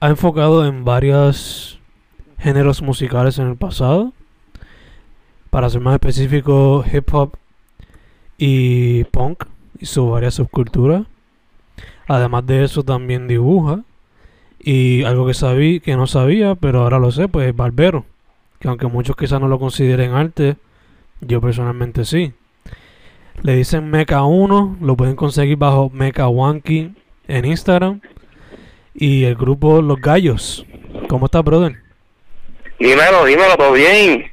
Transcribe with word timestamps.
ha 0.00 0.08
enfocado 0.08 0.66
en 0.66 0.84
varios 0.84 1.78
géneros 2.38 2.82
musicales 2.82 3.38
en 3.38 3.48
el 3.48 3.56
pasado. 3.56 4.12
Para 5.50 5.70
ser 5.70 5.80
más 5.80 5.94
específico, 5.94 6.84
hip 6.92 7.12
hop 7.12 7.36
y 8.38 9.04
punk 9.04 9.44
y 9.78 9.86
sus 9.86 10.10
varias 10.10 10.34
subculturas. 10.34 11.04
Además 12.06 12.46
de 12.46 12.64
eso 12.64 12.82
también 12.82 13.28
dibuja. 13.28 13.82
Y 14.58 15.04
algo 15.04 15.26
que 15.26 15.34
sabí, 15.34 15.80
que 15.80 15.96
no 15.96 16.06
sabía, 16.06 16.54
pero 16.54 16.82
ahora 16.82 16.98
lo 16.98 17.12
sé, 17.12 17.28
pues 17.28 17.48
es 17.48 17.56
barbero. 17.56 18.04
Que 18.58 18.68
aunque 18.68 18.86
muchos 18.86 19.16
quizás 19.16 19.40
no 19.40 19.48
lo 19.48 19.58
consideren 19.58 20.12
arte, 20.12 20.56
yo 21.20 21.40
personalmente 21.40 22.04
sí. 22.04 22.32
Le 23.42 23.56
dicen 23.56 23.90
Mecha 23.90 24.24
1, 24.24 24.78
lo 24.80 24.96
pueden 24.96 25.16
conseguir 25.16 25.58
bajo 25.58 25.90
Mecha 25.90 26.28
Wanky 26.28 26.94
en 27.28 27.44
Instagram. 27.44 28.00
Y 28.94 29.24
el 29.24 29.34
grupo 29.34 29.82
Los 29.82 30.00
Gallos. 30.00 30.64
¿Cómo 31.08 31.26
estás, 31.26 31.42
brother? 31.44 31.76
Dímelo, 32.78 33.24
dímelo, 33.24 33.56
todo 33.56 33.72
bien. 33.72 34.30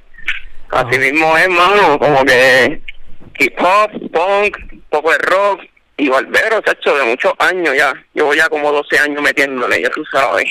Así 0.70 0.96
Ah. 0.96 1.00
mismo 1.00 1.38
es, 1.38 1.50
mano, 1.50 2.00
como 2.00 2.24
que 2.24 2.82
hip 3.40 3.54
hop, 3.60 3.92
punk, 4.12 4.58
poco 4.90 5.12
de 5.12 5.18
rock 5.20 5.62
y 5.98 6.10
barbero, 6.10 6.62
chacho, 6.62 6.96
de 6.98 7.06
muchos 7.06 7.34
años 7.40 7.76
ya. 7.76 7.94
Llevo 8.14 8.34
ya 8.34 8.48
como 8.50 8.72
12 8.72 8.98
años 9.00 9.22
metiéndole, 9.22 9.82
ya 9.82 9.90
tú 9.90 10.04
sabes. 10.12 10.46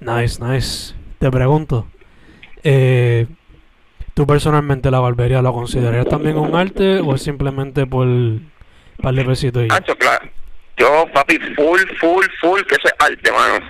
Nice, 0.00 0.42
nice. 0.44 0.94
Te 1.18 1.30
pregunto, 1.30 1.86
eh, 2.62 3.26
¿tú 4.14 4.26
personalmente 4.26 4.90
la 4.90 5.00
barbería 5.00 5.40
lo 5.40 5.52
considerarías 5.52 6.06
también 6.06 6.36
un 6.36 6.54
arte 6.54 6.98
o 7.00 7.14
es 7.14 7.22
simplemente 7.22 7.86
por 7.86 8.06
par 9.02 9.14
de 9.14 9.24
besitos 9.24 9.64
y? 9.64 9.68
Chacho, 9.68 9.96
claro. 9.96 10.28
Yo, 10.76 11.06
papi, 11.12 11.38
full, 11.54 11.80
full, 11.98 12.26
full, 12.40 12.62
que 12.62 12.74
eso 12.74 12.88
es 12.88 12.94
arte, 12.98 13.32
mano. 13.32 13.60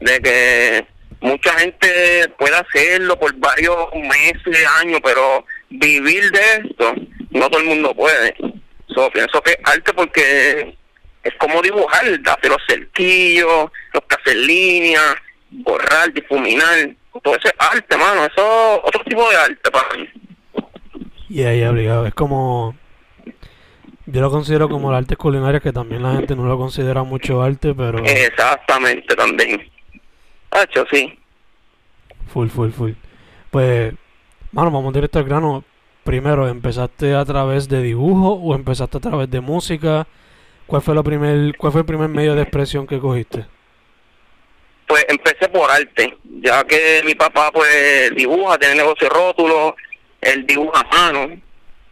De 0.00 0.20
que 0.20 0.86
mucha 1.20 1.52
gente 1.58 2.28
puede 2.38 2.56
hacerlo 2.56 3.18
por 3.18 3.34
varios 3.36 3.88
meses, 3.94 4.66
años, 4.80 5.00
pero 5.02 5.44
vivir 5.68 6.30
de 6.30 6.68
esto, 6.68 6.94
no 7.30 7.50
todo 7.50 7.60
el 7.60 7.68
mundo 7.68 7.94
puede. 7.94 8.34
So, 8.94 9.10
pienso 9.10 9.42
que 9.42 9.52
es 9.52 9.58
arte 9.64 9.92
porque 9.92 10.76
es 11.22 11.34
como 11.38 11.60
dibujar, 11.60 12.04
hacer 12.04 12.50
los 12.50 12.62
cerquillos, 12.66 13.70
los 13.92 14.02
que 14.24 14.34
líneas, 14.34 15.14
borrar, 15.50 16.12
difuminar. 16.12 16.90
Todo 17.22 17.36
eso 17.36 17.48
es 17.48 17.54
arte, 17.58 17.96
mano. 17.96 18.24
Eso 18.24 18.76
es 18.76 18.80
otro 18.84 19.02
tipo 19.04 19.28
de 19.28 19.36
arte 19.36 19.70
para 19.70 19.96
mí. 19.96 20.08
Y 21.28 21.42
ahí 21.42 21.62
obligado. 21.64 22.06
Es 22.06 22.14
como. 22.14 22.76
Yo 24.10 24.22
lo 24.22 24.30
considero 24.30 24.70
como 24.70 24.88
el 24.88 24.96
arte 24.96 25.16
culinario, 25.16 25.60
que 25.60 25.70
también 25.70 26.02
la 26.02 26.12
gente 26.12 26.34
no 26.34 26.46
lo 26.46 26.56
considera 26.56 27.02
mucho 27.02 27.42
arte, 27.42 27.74
pero. 27.74 27.98
Exactamente, 27.98 29.14
también. 29.14 29.70
Hacho, 30.50 30.86
sí. 30.90 31.18
Full, 32.32 32.48
full, 32.48 32.70
full. 32.70 32.92
Pues, 33.50 33.92
mano, 34.52 34.70
vamos 34.70 34.94
directo 34.94 35.18
al 35.18 35.26
grano. 35.26 35.62
Primero, 36.04 36.48
¿empezaste 36.48 37.14
a 37.14 37.22
través 37.26 37.68
de 37.68 37.82
dibujo 37.82 38.32
o 38.32 38.54
empezaste 38.54 38.96
a 38.96 39.00
través 39.00 39.30
de 39.30 39.42
música? 39.42 40.06
¿Cuál 40.66 40.80
fue, 40.80 40.94
lo 40.94 41.04
primer, 41.04 41.54
¿Cuál 41.58 41.72
fue 41.72 41.82
el 41.82 41.86
primer 41.86 42.08
medio 42.08 42.34
de 42.34 42.42
expresión 42.42 42.86
que 42.86 42.98
cogiste? 42.98 43.44
Pues 44.86 45.04
empecé 45.10 45.50
por 45.50 45.70
arte, 45.70 46.16
ya 46.40 46.64
que 46.64 47.02
mi 47.04 47.14
papá 47.14 47.50
pues 47.52 48.14
dibuja, 48.14 48.56
tiene 48.56 48.76
negocio 48.76 49.06
de 49.06 49.14
rótulos, 49.14 49.74
él 50.22 50.46
dibuja 50.46 50.80
a 50.80 50.96
mano, 50.96 51.36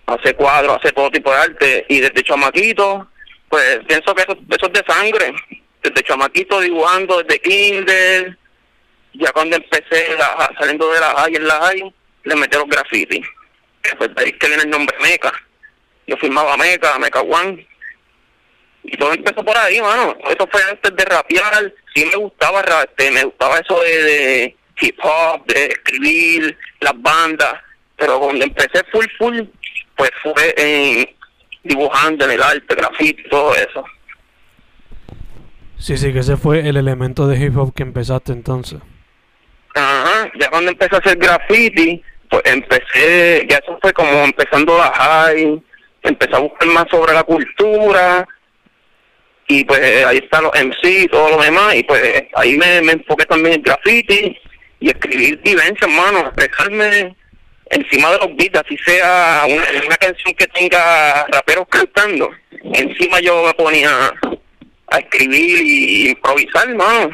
hace 0.06 0.34
cuadros, 0.34 0.78
hace 0.78 0.92
todo 0.92 1.10
tipo 1.10 1.30
de 1.32 1.38
arte, 1.38 1.86
y 1.88 2.00
desde 2.00 2.22
chamaquito, 2.22 3.08
pues 3.48 3.80
pienso 3.86 4.14
que 4.14 4.22
eso, 4.22 4.36
eso 4.50 4.66
es 4.66 4.72
de 4.72 4.84
sangre, 4.86 5.34
desde 5.82 6.02
chamaquito 6.02 6.60
dibujando, 6.60 7.22
desde 7.22 7.40
kinder, 7.40 8.38
ya 9.14 9.32
cuando 9.32 9.56
empecé 9.56 10.14
la- 10.16 10.50
saliendo 10.58 10.90
de 10.92 11.00
la 11.00 11.14
high 11.14 11.34
en 11.36 11.46
la 11.48 11.60
high, 11.60 11.94
le 12.24 12.36
metí 12.36 12.56
los 12.56 12.66
grafitis, 12.68 13.26
que 13.82 13.96
pues 13.96 14.10
ahí 14.16 14.32
que 14.32 14.46
viene 14.48 14.62
el 14.64 14.70
nombre 14.70 14.96
Meca, 15.00 15.32
yo 16.06 16.16
firmaba 16.18 16.56
Meca, 16.56 16.98
Meca 16.98 17.20
One, 17.20 17.66
y 18.88 18.96
todo 18.96 19.12
empezó 19.12 19.44
por 19.44 19.56
ahí, 19.58 19.80
mano. 19.80 20.16
Eso 20.28 20.46
fue 20.48 20.62
antes 20.62 20.94
de 20.94 21.04
rapear. 21.06 21.74
Sí 21.92 22.04
me 22.04 22.14
gustaba, 22.14 22.62
ra- 22.62 22.84
este, 22.84 23.10
me 23.10 23.24
gustaba 23.24 23.58
eso 23.58 23.80
de 23.80 24.56
hip 24.80 24.96
hop, 25.02 25.44
de 25.46 25.66
escribir, 25.66 26.56
las 26.78 26.92
bandas. 27.02 27.54
Pero 27.96 28.20
cuando 28.20 28.44
empecé 28.44 28.84
full, 28.92 29.06
full, 29.18 29.40
pues 29.96 30.10
fue 30.22 30.54
en 30.56 31.08
dibujando 31.66 32.24
en 32.24 32.30
el 32.32 32.42
arte, 32.42 32.74
graffiti, 32.74 33.22
todo 33.28 33.54
eso. 33.54 33.84
Sí, 35.78 35.96
sí, 35.96 36.12
que 36.12 36.20
ese 36.20 36.36
fue 36.36 36.60
el 36.60 36.76
elemento 36.76 37.26
de 37.26 37.38
hip 37.38 37.56
hop 37.56 37.74
que 37.74 37.82
empezaste 37.82 38.32
entonces. 38.32 38.80
Ajá, 39.74 40.30
ya 40.38 40.48
cuando 40.48 40.70
empecé 40.70 40.94
a 40.96 40.98
hacer 40.98 41.18
graffiti, 41.18 42.02
pues 42.30 42.42
empecé, 42.46 43.46
ya 43.48 43.58
eso 43.58 43.78
fue 43.82 43.92
como 43.92 44.24
empezando 44.24 44.80
a 44.80 44.90
high, 44.92 45.62
empecé 46.02 46.34
a 46.34 46.38
buscar 46.38 46.68
más 46.68 46.86
sobre 46.90 47.12
la 47.12 47.22
cultura, 47.24 48.26
y 49.48 49.64
pues 49.64 50.04
ahí 50.06 50.18
están 50.18 50.44
los 50.44 50.52
MC 50.54 51.04
y 51.04 51.08
todo 51.08 51.36
lo 51.36 51.42
demás, 51.42 51.74
y 51.74 51.82
pues 51.84 52.24
ahí 52.34 52.56
me, 52.56 52.80
me 52.82 52.92
enfoqué 52.92 53.26
también 53.26 53.56
en 53.56 53.62
graffiti 53.62 54.36
y 54.80 54.88
escribir 54.88 55.40
vivencias, 55.42 55.82
hermano, 55.82 56.20
expresarme 56.20 57.14
encima 57.70 58.10
de 58.12 58.18
los 58.18 58.36
beats, 58.36 58.60
así 58.64 58.76
sea 58.78 59.42
una, 59.46 59.64
una 59.86 59.96
canción 59.96 60.34
que 60.34 60.46
tenga 60.48 61.26
raperos 61.26 61.66
cantando, 61.68 62.30
encima 62.74 63.20
yo 63.20 63.44
me 63.44 63.54
ponía 63.54 63.90
a 64.88 64.98
escribir 64.98 65.62
y 65.62 66.10
improvisar, 66.10 66.68
hermano. 66.68 67.10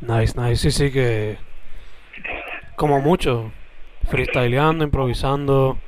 Nice, 0.00 0.38
nice. 0.38 0.56
Sí, 0.56 0.70
sí, 0.70 0.90
que. 0.92 1.36
Como 2.76 3.00
mucho. 3.00 3.52
Freestyleando, 4.10 4.84
improvisando. 4.84 5.78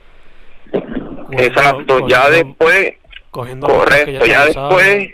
cogiendo- 0.72 1.42
Exacto, 1.42 2.08
ya 2.08 2.30
después 2.30 2.94
Cogiendo 3.30 3.66
Correcto, 3.66 4.24
ya 4.24 4.46
después. 4.46 5.10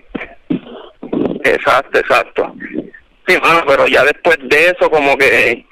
Exacto, 1.44 1.98
exacto. 1.98 2.54
Sí, 3.26 3.36
mano, 3.42 3.64
pero 3.66 3.88
ya 3.88 4.04
después 4.04 4.36
de 4.42 4.66
eso, 4.66 4.88
como 4.90 5.16
que. 5.16 5.66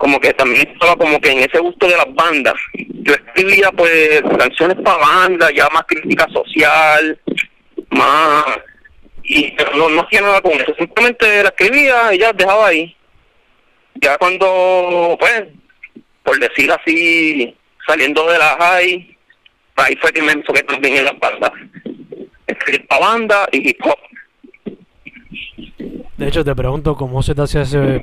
Como 0.00 0.18
que 0.18 0.32
también 0.32 0.66
estaba 0.66 0.96
como 0.96 1.20
que 1.20 1.30
en 1.30 1.40
ese 1.40 1.58
gusto 1.58 1.86
de 1.86 1.94
las 1.94 2.14
bandas. 2.14 2.54
Yo 2.72 3.12
escribía, 3.12 3.70
pues, 3.70 4.22
canciones 4.38 4.78
para 4.82 4.96
bandas, 4.96 5.52
ya 5.54 5.68
más 5.68 5.84
crítica 5.86 6.26
social, 6.32 7.20
más 7.90 8.46
y 9.24 9.54
no, 9.76 9.90
no 9.90 10.00
hacía 10.00 10.22
nada 10.22 10.40
con 10.40 10.52
eso, 10.52 10.74
simplemente 10.78 11.42
la 11.42 11.50
escribía 11.50 12.14
y 12.14 12.18
ya 12.18 12.32
dejaba 12.32 12.68
ahí. 12.68 12.96
Ya 13.96 14.16
cuando, 14.16 15.16
pues, 15.20 15.44
por 16.22 16.38
decir 16.40 16.72
así, 16.72 17.54
saliendo 17.86 18.26
de 18.30 18.38
la 18.38 18.56
high, 18.58 19.16
ahí 19.76 19.96
fue 20.00 20.12
que 20.12 20.22
me 20.22 20.32
enfoqué 20.32 20.62
también 20.62 20.96
en 20.96 21.04
las 21.04 21.18
bandas. 21.18 21.52
Escribir 22.46 22.86
para 22.88 23.06
banda 23.06 23.48
y 23.52 23.68
hip 23.68 23.78
hop. 23.84 23.98
De 26.16 26.28
hecho, 26.28 26.42
te 26.42 26.54
pregunto 26.54 26.96
cómo 26.96 27.22
se 27.22 27.34
te 27.34 27.42
hace 27.42 27.60
ese 27.60 28.02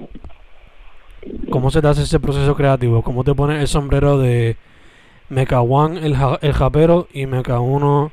cómo 1.49 1.71
se 1.71 1.81
te 1.81 1.87
hace 1.87 2.03
ese 2.03 2.19
proceso 2.19 2.55
creativo, 2.55 3.01
cómo 3.01 3.23
te 3.23 3.33
pones 3.33 3.59
el 3.61 3.67
sombrero 3.67 4.17
de 4.17 4.55
Mecha 5.29 5.61
One, 5.61 6.05
el, 6.05 6.15
ja- 6.15 6.39
el 6.41 6.53
japero, 6.53 7.07
y 7.13 7.25
Mecha 7.25 7.59
1, 7.59 8.11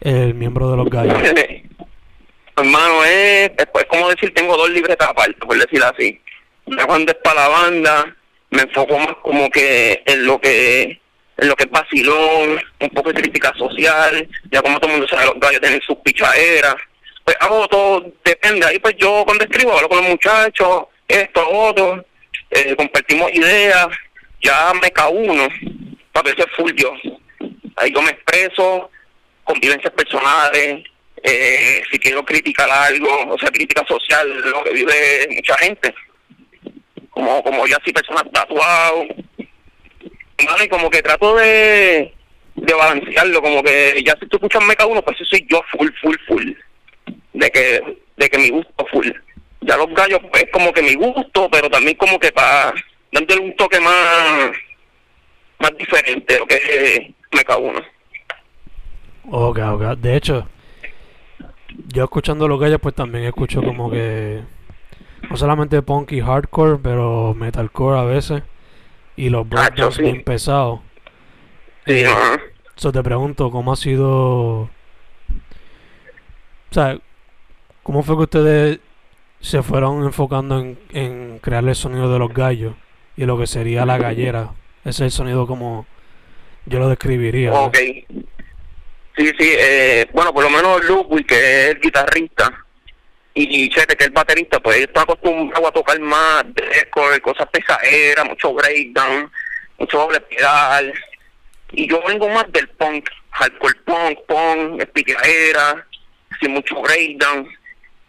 el 0.00 0.34
miembro 0.34 0.70
de 0.70 0.76
los 0.76 0.88
gallos. 0.90 1.16
Hermano, 2.56 3.04
es, 3.04 3.50
es, 3.56 3.66
es 3.72 3.84
como 3.88 4.08
decir, 4.08 4.34
tengo 4.34 4.56
dos 4.56 4.68
libretas 4.70 5.08
aparte, 5.08 5.34
por 5.46 5.56
decir 5.58 5.80
así. 5.82 6.20
Ya 6.66 6.86
cuando 6.86 7.12
es 7.12 7.18
para 7.22 7.42
la 7.42 7.48
banda, 7.48 8.16
me 8.50 8.62
enfoco 8.62 8.98
más 8.98 9.14
como 9.22 9.48
que 9.50 10.02
en 10.06 10.26
lo 10.26 10.40
que 10.40 11.00
en 11.40 11.48
lo 11.48 11.54
que 11.54 11.64
es 11.64 11.70
vacilón, 11.70 12.58
un 12.80 12.88
poco 12.90 13.12
de 13.12 13.20
crítica 13.22 13.52
social, 13.56 14.28
ya 14.50 14.60
como 14.60 14.80
todo 14.80 14.90
el 14.90 14.96
mundo 14.98 15.08
sabe, 15.08 15.26
los 15.26 15.38
gallos 15.38 15.60
tienen 15.60 15.80
sus 15.82 15.96
pichaderas. 15.98 16.74
Pues 17.24 17.36
hago 17.38 17.68
todo, 17.68 18.04
depende. 18.24 18.66
Ahí 18.66 18.80
pues 18.80 18.96
yo 18.98 19.22
cuando 19.24 19.44
escribo 19.44 19.72
hablo 19.72 19.88
con 19.88 19.98
los 19.98 20.08
muchachos, 20.08 20.86
esto, 21.06 21.48
otro, 21.48 22.04
eh, 22.50 22.74
compartimos 22.76 23.32
ideas, 23.32 23.88
ya 24.42 24.72
me 24.74 24.92
uno, 25.10 25.48
a 26.14 26.22
veces 26.22 26.46
full 26.56 26.72
yo. 26.74 26.92
Ahí 27.76 27.92
yo 27.92 28.02
me 28.02 28.10
expreso, 28.10 28.90
con 29.44 29.60
vivencias 29.60 29.92
personales, 29.92 30.84
eh, 31.22 31.82
si 31.90 31.98
quiero 31.98 32.24
criticar 32.24 32.70
algo, 32.70 33.08
o 33.28 33.38
sea, 33.38 33.50
crítica 33.50 33.84
social, 33.86 34.28
lo 34.40 34.64
que 34.64 34.72
vive 34.72 35.28
mucha 35.30 35.56
gente, 35.58 35.94
como 37.10 37.42
como 37.42 37.66
ya 37.66 37.76
así 37.76 37.92
personas 37.92 38.24
tatuados, 38.32 39.06
Mano, 40.44 40.64
y 40.64 40.68
como 40.68 40.88
que 40.88 41.02
trato 41.02 41.34
de, 41.36 42.12
de 42.54 42.74
balancearlo, 42.74 43.42
como 43.42 43.62
que 43.62 44.00
ya 44.04 44.16
si 44.20 44.26
tú 44.26 44.36
escuchas 44.36 44.62
Meca 44.62 44.86
uno, 44.86 45.02
pues 45.02 45.16
eso 45.16 45.24
soy 45.30 45.46
yo 45.50 45.60
full, 45.72 45.90
full, 46.00 46.16
full, 46.28 46.52
de 47.32 47.50
que 47.50 47.98
de 48.16 48.30
que 48.30 48.38
mi 48.38 48.50
gusto 48.50 48.86
full. 48.90 49.08
Ya 49.68 49.76
los 49.76 49.88
gallos 49.94 50.20
pues, 50.30 50.44
es 50.44 50.50
como 50.50 50.72
que 50.72 50.82
mi 50.82 50.94
gusto, 50.94 51.46
pero 51.52 51.68
también 51.68 51.94
como 51.98 52.18
que 52.18 52.32
para 52.32 52.72
dándole 53.12 53.42
un 53.42 53.54
toque 53.54 53.78
más 53.78 54.50
más 55.58 55.76
diferente 55.76 56.32
de 56.32 56.40
lo 56.40 56.46
que 56.46 56.54
es 56.54 57.00
Meca 57.32 57.58
uno. 57.58 57.80
Ok, 59.30 59.58
ok. 59.58 59.82
De 59.98 60.16
hecho, 60.16 60.48
yo 61.88 62.04
escuchando 62.04 62.48
los 62.48 62.58
gallos, 62.58 62.80
pues 62.80 62.94
también 62.94 63.24
escucho 63.24 63.62
como 63.62 63.90
que 63.90 64.40
no 65.28 65.36
solamente 65.36 65.82
punk 65.82 66.12
y 66.12 66.22
hardcore, 66.22 66.78
pero 66.82 67.34
metalcore 67.34 67.98
a 67.98 68.04
veces. 68.04 68.42
Y 69.16 69.28
los 69.28 69.46
breakdowns 69.46 69.96
sí. 69.96 70.02
bien 70.02 70.24
pesados. 70.24 70.80
Sí, 71.86 72.04
ajá. 72.04 72.40
So 72.76 72.90
te 72.90 73.02
pregunto, 73.02 73.50
¿cómo 73.50 73.72
ha 73.72 73.76
sido? 73.76 74.60
O 74.60 74.70
sea, 76.70 76.98
¿cómo 77.82 78.02
fue 78.02 78.16
que 78.16 78.22
ustedes 78.22 78.80
se 79.40 79.62
fueron 79.62 80.04
enfocando 80.04 80.60
en, 80.60 80.78
en 80.92 81.38
crear 81.38 81.66
el 81.66 81.74
sonido 81.74 82.12
de 82.12 82.18
los 82.18 82.32
gallos 82.32 82.74
y 83.16 83.24
lo 83.24 83.38
que 83.38 83.46
sería 83.46 83.86
la 83.86 83.98
gallera? 83.98 84.50
Ese 84.80 84.90
es 84.90 85.00
el 85.00 85.10
sonido 85.10 85.46
como 85.46 85.86
yo 86.66 86.78
lo 86.78 86.88
describiría. 86.88 87.52
Ok. 87.52 87.76
Sí, 89.16 89.26
sí, 89.36 89.50
eh, 89.58 90.06
bueno, 90.12 90.32
por 90.32 90.44
lo 90.44 90.50
menos 90.50 90.84
Ludwig, 90.84 91.26
que 91.26 91.34
es 91.34 91.70
el 91.70 91.80
guitarrista, 91.80 92.64
y 93.34 93.68
Chete, 93.68 93.96
que 93.96 94.04
es 94.04 94.08
el 94.08 94.14
baterista, 94.14 94.58
pues 94.60 94.76
ellos 94.76 94.88
están 94.88 95.04
acostumbrados 95.04 95.68
a 95.68 95.72
tocar 95.72 96.00
más 96.00 96.44
deathcore, 96.54 97.20
cosas 97.20 97.48
pesaderas, 97.50 98.28
mucho 98.28 98.52
breakdown, 98.52 99.30
mucho 99.78 99.98
doble 99.98 100.20
pedal. 100.20 100.92
Y 101.72 101.88
yo 101.88 102.00
vengo 102.06 102.28
más 102.28 102.50
del 102.52 102.68
punk, 102.70 103.08
hardcore 103.30 103.74
punk, 103.84 104.18
punk, 104.26 104.82
espiqueadera, 104.82 105.86
sin 106.40 106.52
mucho 106.52 106.80
breakdown. 106.80 107.48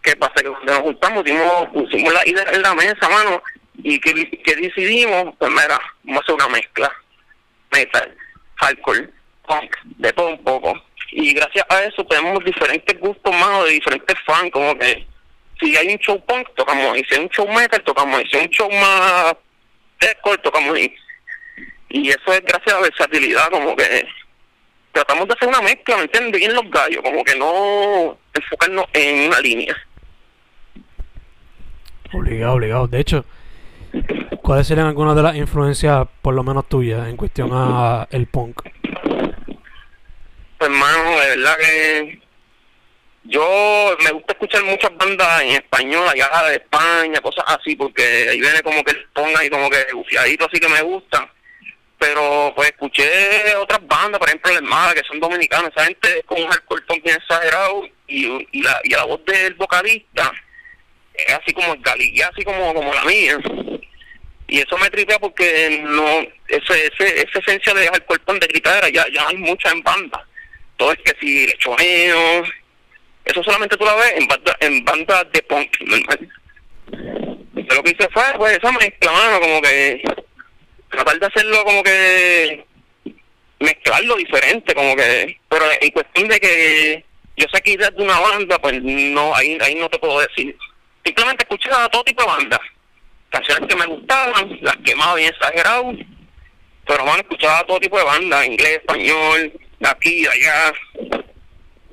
¿Qué 0.02 0.16
pasa? 0.16 0.34
Que 0.34 0.48
cuando 0.48 0.72
nos 0.72 0.82
juntamos, 0.82 1.24
dimos, 1.24 1.68
pusimos 1.72 2.12
la 2.12 2.26
idea 2.26 2.44
en 2.52 2.62
la 2.62 2.74
mesa, 2.74 3.08
mano, 3.08 3.42
y 3.82 3.98
que, 4.00 4.30
que 4.42 4.56
decidimos, 4.56 5.34
pues 5.38 5.50
mira, 5.50 5.80
vamos 6.04 6.20
a 6.20 6.22
hacer 6.22 6.34
una 6.34 6.48
mezcla. 6.48 6.92
Metal, 7.72 8.16
hardcore, 8.56 9.10
punk, 9.46 9.76
de 9.84 10.12
todo 10.12 10.28
un 10.28 10.44
poco. 10.44 10.82
Y 11.12 11.34
gracias 11.34 11.64
a 11.68 11.82
eso 11.84 12.04
tenemos 12.04 12.44
diferentes 12.44 12.98
gustos, 12.98 13.32
mano, 13.34 13.64
de 13.64 13.72
diferentes 13.72 14.16
fans, 14.24 14.50
como 14.52 14.78
que 14.78 15.06
si 15.60 15.76
hay 15.76 15.88
un 15.88 15.98
show 15.98 16.24
punk, 16.24 16.48
tocamos 16.56 16.94
ahí, 16.94 17.04
si 17.08 17.16
hay 17.16 17.22
un 17.22 17.28
show 17.28 17.48
metal, 17.48 17.82
tocamos 17.82 18.18
ahí, 18.18 18.26
si 18.30 18.36
hay 18.36 18.44
un 18.44 18.50
show 18.50 18.70
más 18.70 19.34
deathcore, 20.00 20.38
tocamos 20.38 20.74
ahí. 20.76 20.94
Y 21.90 22.08
eso 22.08 22.32
es 22.32 22.42
gracias 22.42 22.74
a 22.74 22.80
la 22.80 22.86
versatilidad, 22.86 23.50
como 23.50 23.76
que 23.76 24.06
tratamos 24.92 25.28
de 25.28 25.34
hacer 25.34 25.48
una 25.48 25.60
mezcla, 25.60 25.96
¿me 25.96 26.02
entiendes? 26.02 26.40
Bien 26.40 26.54
los 26.54 26.70
gallos, 26.70 27.02
como 27.02 27.24
que 27.24 27.36
no 27.36 28.18
enfocarnos 28.32 28.86
en 28.92 29.28
una 29.28 29.40
línea. 29.40 29.76
Obligado, 32.12 32.54
obligado. 32.54 32.88
De 32.88 33.00
hecho, 33.00 33.24
¿cuáles 34.42 34.66
serían 34.66 34.88
algunas 34.88 35.14
de 35.14 35.22
las 35.22 35.36
influencias, 35.36 36.06
por 36.22 36.34
lo 36.34 36.42
menos 36.42 36.68
tuyas, 36.68 37.08
en 37.08 37.16
cuestión 37.16 37.50
a 37.52 38.08
el 38.10 38.26
punk? 38.26 38.62
Pues 40.58 40.70
hermano, 40.70 41.10
de 41.20 41.36
verdad 41.36 41.56
que 41.56 42.20
yo 43.24 43.96
me 44.02 44.10
gusta 44.10 44.32
escuchar 44.32 44.64
muchas 44.64 44.90
bandas 44.96 45.42
en 45.42 45.50
español 45.50 46.08
allá 46.08 46.28
de 46.48 46.56
España, 46.56 47.20
cosas 47.20 47.44
así, 47.46 47.76
porque 47.76 48.28
ahí 48.30 48.40
viene 48.40 48.60
como 48.62 48.82
que 48.82 48.90
el 48.92 49.04
punk 49.12 49.36
ahí 49.38 49.48
como 49.48 49.70
que 49.70 49.86
bufiadito, 49.94 50.46
así 50.46 50.58
que 50.58 50.68
me 50.68 50.82
gusta. 50.82 51.32
Pero 51.98 52.52
pues 52.56 52.70
escuché 52.70 53.54
otras 53.56 53.86
bandas, 53.86 54.18
por 54.18 54.28
ejemplo, 54.28 54.50
el 54.50 54.62
Mala, 54.62 54.94
que 54.94 55.02
son 55.06 55.20
dominicanos, 55.20 55.70
esa 55.70 55.84
gente 55.84 56.22
con 56.26 56.42
un 56.42 56.48
hardcore 56.48 56.82
punk 56.82 57.04
bien 57.04 57.16
exagerado 57.16 57.84
y, 58.08 58.62
la, 58.62 58.80
y 58.82 58.90
la 58.90 59.04
voz 59.04 59.24
del 59.26 59.54
vocalista 59.54 60.32
es 61.26 61.34
así 61.34 61.52
como 61.52 61.74
el 61.74 61.80
galilla, 61.80 62.30
así 62.32 62.44
como, 62.44 62.74
como 62.74 62.92
la 62.92 63.04
mía. 63.04 63.38
Y 64.48 64.58
eso 64.58 64.76
me 64.78 64.90
tripea 64.90 65.18
porque 65.18 65.80
no 65.82 66.20
ese, 66.48 66.90
ese, 66.92 67.22
esa 67.22 67.38
esencia 67.38 67.72
de 67.72 67.86
hardcore 67.86 68.20
punk 68.20 68.40
de 68.40 68.48
gritadera 68.48 68.88
ya, 68.88 69.06
ya 69.12 69.28
hay 69.28 69.36
muchas 69.36 69.72
en 69.72 69.82
bandas. 69.82 70.22
Todo 70.76 70.92
es 70.92 70.98
que 70.98 71.14
si 71.20 71.46
lechoneo, 71.46 72.44
eso 73.24 73.44
solamente 73.44 73.76
tú 73.76 73.84
la 73.84 73.94
ves 73.94 74.14
en 74.16 74.26
bandas 74.26 74.56
en 74.60 74.84
banda 74.84 75.24
de 75.24 75.42
punk. 75.42 75.70
Pero 76.90 77.74
lo 77.74 77.82
que 77.82 77.90
hice 77.90 78.08
fue, 78.12 78.24
pues, 78.36 78.58
esa 78.58 78.72
mezcla, 78.72 79.12
mano, 79.12 79.40
como 79.40 79.62
que 79.62 80.02
tratar 80.90 81.20
de 81.20 81.26
hacerlo 81.26 81.64
como 81.64 81.82
que 81.84 82.64
mezclarlo 83.60 84.16
diferente, 84.16 84.74
como 84.74 84.96
que, 84.96 85.38
pero 85.48 85.64
en 85.80 85.90
cuestión 85.90 86.28
de 86.28 86.40
que 86.40 87.04
yo 87.36 87.46
saqué 87.52 87.72
ideas 87.72 87.94
de 87.94 88.02
una 88.02 88.18
banda, 88.18 88.58
pues 88.58 88.82
no, 88.82 89.34
ahí, 89.34 89.56
ahí 89.60 89.74
no 89.76 89.88
te 89.88 89.98
puedo 89.98 90.20
decir. 90.20 90.56
Simplemente 91.04 91.44
escuchaba 91.44 91.88
todo 91.88 92.04
tipo 92.04 92.22
de 92.22 92.28
bandas, 92.28 92.60
canciones 93.30 93.68
que 93.68 93.76
me 93.76 93.86
gustaban, 93.86 94.58
las 94.60 94.76
quemaba 94.78 95.14
bien 95.14 95.30
exagerado, 95.30 95.92
pero 96.86 97.04
man, 97.04 97.20
escuchaba 97.20 97.64
todo 97.66 97.80
tipo 97.80 97.98
de 97.98 98.04
bandas, 98.04 98.46
inglés, 98.46 98.80
español, 98.80 99.52
de 99.78 99.88
aquí, 99.88 100.22
de 100.22 100.28
allá, 100.28 100.72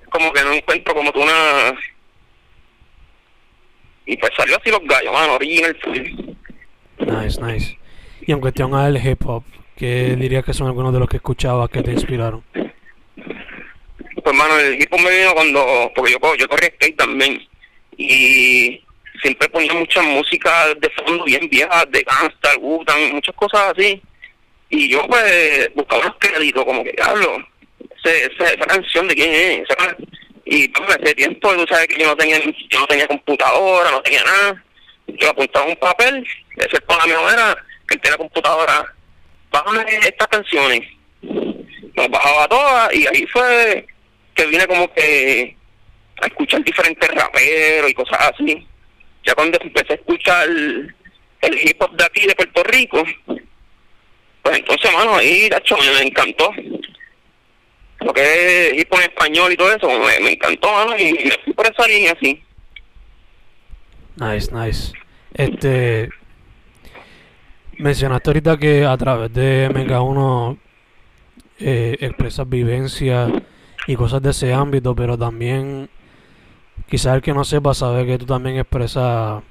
como 0.10 0.32
que 0.34 0.44
no 0.44 0.54
encuentro 0.54 0.94
como 0.94 1.12
tú 1.12 1.22
una... 1.22 1.74
Y 4.06 4.18
pues 4.18 4.32
salió 4.38 4.58
así 4.58 4.72
los 4.72 4.84
gallos, 4.86 5.14
mano, 5.14 5.34
original 5.34 5.78
full. 5.84 6.00
Nice, 7.00 7.42
nice. 7.42 7.78
Y 8.22 8.32
en 8.32 8.40
cuestión 8.40 8.74
al 8.74 8.98
hip 8.98 9.26
hop, 9.26 9.44
¿qué 9.76 10.16
dirías 10.16 10.44
que 10.44 10.54
son 10.54 10.68
algunos 10.68 10.94
de 10.94 11.00
los 11.00 11.10
que 11.10 11.18
escuchabas 11.18 11.70
que 11.70 11.84
te 11.84 11.92
inspiraron? 11.92 12.44
Pues 12.54 14.36
mano, 14.36 14.58
el 14.58 14.82
hip 14.82 14.92
hop 14.92 15.00
me 15.00 15.18
vino 15.18 15.34
cuando, 15.34 15.92
porque 15.96 16.14
yo, 16.14 16.36
yo 16.36 16.48
corrí 16.48 16.68
skate 16.68 16.98
también, 16.98 17.48
y 17.98 18.82
siempre 19.22 19.50
ponía 19.50 19.74
mucha 19.74 20.02
música 20.02 20.74
de 20.76 20.90
fondo 20.90 21.24
bien 21.24 21.50
vieja, 21.50 21.86
de 21.86 22.04
Gangsta, 22.04 22.58
Wu-Tang, 22.60 23.14
muchas 23.14 23.36
cosas 23.36 23.74
así, 23.76 24.02
y 24.70 24.90
yo 24.90 25.06
pues 25.08 25.70
buscaba 25.76 26.02
unos 26.04 26.16
créditos, 26.20 26.66
como 26.66 26.84
que 26.84 26.96
hablo, 27.02 27.46
ese, 28.04 28.26
esa 28.26 28.66
canción 28.66 29.08
de 29.08 29.16
quién 29.16 29.34
es, 29.34 29.70
esa 29.70 29.96
y 30.46 30.68
pues 30.70 30.98
ese 31.02 31.16
tiempo 31.16 31.54
tú 31.56 31.66
sabes 31.68 31.88
que 31.88 32.02
yo 32.02 32.08
no 32.08 32.16
tenía 32.16 32.40
yo 32.40 32.80
no 32.80 32.88
tenía 32.88 33.08
computadora, 33.08 33.92
no 33.92 34.02
tenía 34.02 34.24
nada, 34.24 34.64
yo 35.08 35.30
apuntaba 35.30 35.66
un 35.66 35.76
papel, 35.76 36.26
ese 36.56 36.78
la 36.88 37.06
mía 37.06 37.34
era 37.34 37.58
que 37.90 37.98
tenía 37.98 38.18
computadora, 38.18 38.94
bájame 39.52 39.84
estas 40.02 40.28
canciones, 40.28 40.82
nos 41.22 42.10
bajaba 42.10 42.48
todas 42.48 42.94
y 42.94 43.08
ahí 43.08 43.26
fue 43.28 43.86
que 44.36 44.46
vine 44.46 44.68
como 44.68 44.94
que 44.94 45.56
a 46.22 46.28
escuchar 46.28 46.64
diferentes 46.64 47.10
raperos 47.10 47.90
y 47.90 47.94
cosas 47.94 48.32
así. 48.34 48.68
Ya 49.28 49.36
cuando 49.36 49.60
empecé 49.62 49.92
a 49.92 49.96
escuchar 49.98 50.48
el, 50.48 50.96
hip 51.62 51.82
hop 51.82 51.98
de 51.98 52.06
aquí 52.06 52.26
de 52.26 52.34
Puerto 52.34 52.64
Rico, 52.64 53.04
pues 54.42 54.58
entonces, 54.58 54.94
mano, 54.94 55.18
ahí, 55.18 55.50
tacho, 55.50 55.76
me, 55.78 56.08
encantó. 56.08 56.50
lo 58.00 58.14
que 58.14 58.22
es 58.70 58.74
hip 58.80 58.88
hop 58.90 59.00
en 59.00 59.04
español 59.04 59.52
y 59.52 59.58
todo 59.58 59.74
eso, 59.74 59.90
me, 60.22 60.32
encantó, 60.32 60.72
mano, 60.72 60.98
y 60.98 61.12
me 61.12 61.38
fui 61.44 61.52
por 61.52 61.68
esa 61.68 61.86
línea 61.86 62.14
así. 62.14 62.42
Nice, 64.16 64.50
nice. 64.56 64.94
Este. 65.34 66.10
Mencionaste 67.78 68.30
ahorita 68.30 68.58
que 68.58 68.86
a 68.86 68.96
través 68.96 69.34
de 69.34 69.70
MK1 69.70 70.58
eh, 71.60 71.98
expresas 72.00 72.48
vivencias 72.48 73.30
y 73.88 73.96
cosas 73.98 74.22
de 74.22 74.30
ese 74.30 74.54
ámbito, 74.54 74.96
pero 74.96 75.18
también 75.18 75.90
quizás 76.90 77.16
el 77.16 77.22
que 77.22 77.34
no 77.34 77.44
sepa 77.44 77.74
sabe 77.74 78.06
que 78.06 78.18
tú 78.18 78.26
también 78.26 78.58
expresas 78.58 79.42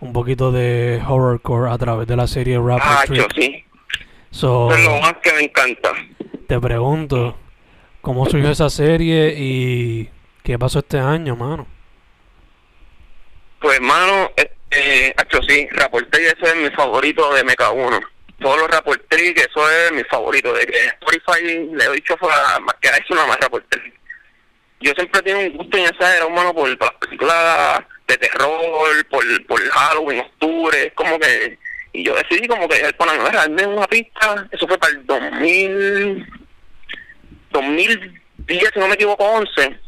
un 0.00 0.12
poquito 0.12 0.50
de 0.52 1.02
horrorcore 1.06 1.70
a 1.70 1.78
través 1.78 2.06
de 2.08 2.16
la 2.16 2.26
serie 2.26 2.58
Rapper 2.58 2.82
Ah, 2.84 3.04
yo 3.08 3.26
sí. 3.34 3.64
So, 4.30 4.72
es 4.72 4.84
lo 4.84 5.00
más 5.00 5.14
que 5.22 5.32
me 5.32 5.40
encanta. 5.44 5.90
te 6.46 6.58
pregunto, 6.60 7.36
¿cómo 8.00 8.26
surgió 8.26 8.50
esa 8.50 8.70
serie 8.70 9.34
y 9.36 10.08
qué 10.42 10.58
pasó 10.58 10.78
este 10.78 10.98
año, 10.98 11.34
mano? 11.36 11.66
Pues, 13.60 13.76
hermano, 13.76 14.30
este, 14.36 15.08
hecho 15.10 15.40
sí, 15.48 15.68
Rapportri, 15.72 16.22
ese 16.24 16.44
es 16.44 16.56
mi 16.56 16.70
favorito 16.70 17.32
de 17.34 17.44
MK1. 17.44 18.00
Todos 18.40 18.56
los 18.58 18.70
Rapportri, 18.70 19.34
que 19.34 19.42
eso 19.42 19.70
es 19.70 19.92
mi 19.92 20.02
favorito. 20.04 20.52
De 20.54 20.64
que 20.64 20.78
Spotify 20.86 21.44
le 21.74 21.84
he 21.84 21.92
dicho 21.92 22.16
fue 22.18 22.30
a- 22.32 22.58
más 22.60 22.74
que 22.80 22.88
a 22.88 22.92
eso 22.92 23.14
nada 23.14 23.26
más 23.26 23.38
Rapportri. 23.38 23.92
Yo 24.80 24.92
siempre 24.94 25.22
tengo 25.22 25.40
un 25.40 25.52
gusto 25.58 25.76
en 25.76 25.84
esa 25.84 26.16
era, 26.16 26.24
hermano, 26.24 26.54
por, 26.54 26.76
por 26.78 26.88
las 26.88 26.96
películas 26.98 27.80
de 28.08 28.16
terror, 28.16 29.06
por, 29.10 29.46
por 29.46 29.60
Halloween, 29.60 30.20
octubre, 30.20 30.86
es 30.86 30.92
como 30.94 31.18
que... 31.18 31.58
Y 31.92 32.04
yo 32.04 32.14
decidí 32.14 32.46
como 32.46 32.68
que 32.68 32.92
pana 32.94 33.14
era 33.14 33.40
darme 33.40 33.66
una 33.66 33.86
pista, 33.86 34.48
eso 34.50 34.66
fue 34.66 34.78
para 34.78 34.92
el 34.92 35.06
2000... 35.06 36.26
2010, 37.52 38.70
si 38.72 38.78
no 38.78 38.88
me 38.88 38.94
equivoco, 38.94 39.24
11, 39.24 39.78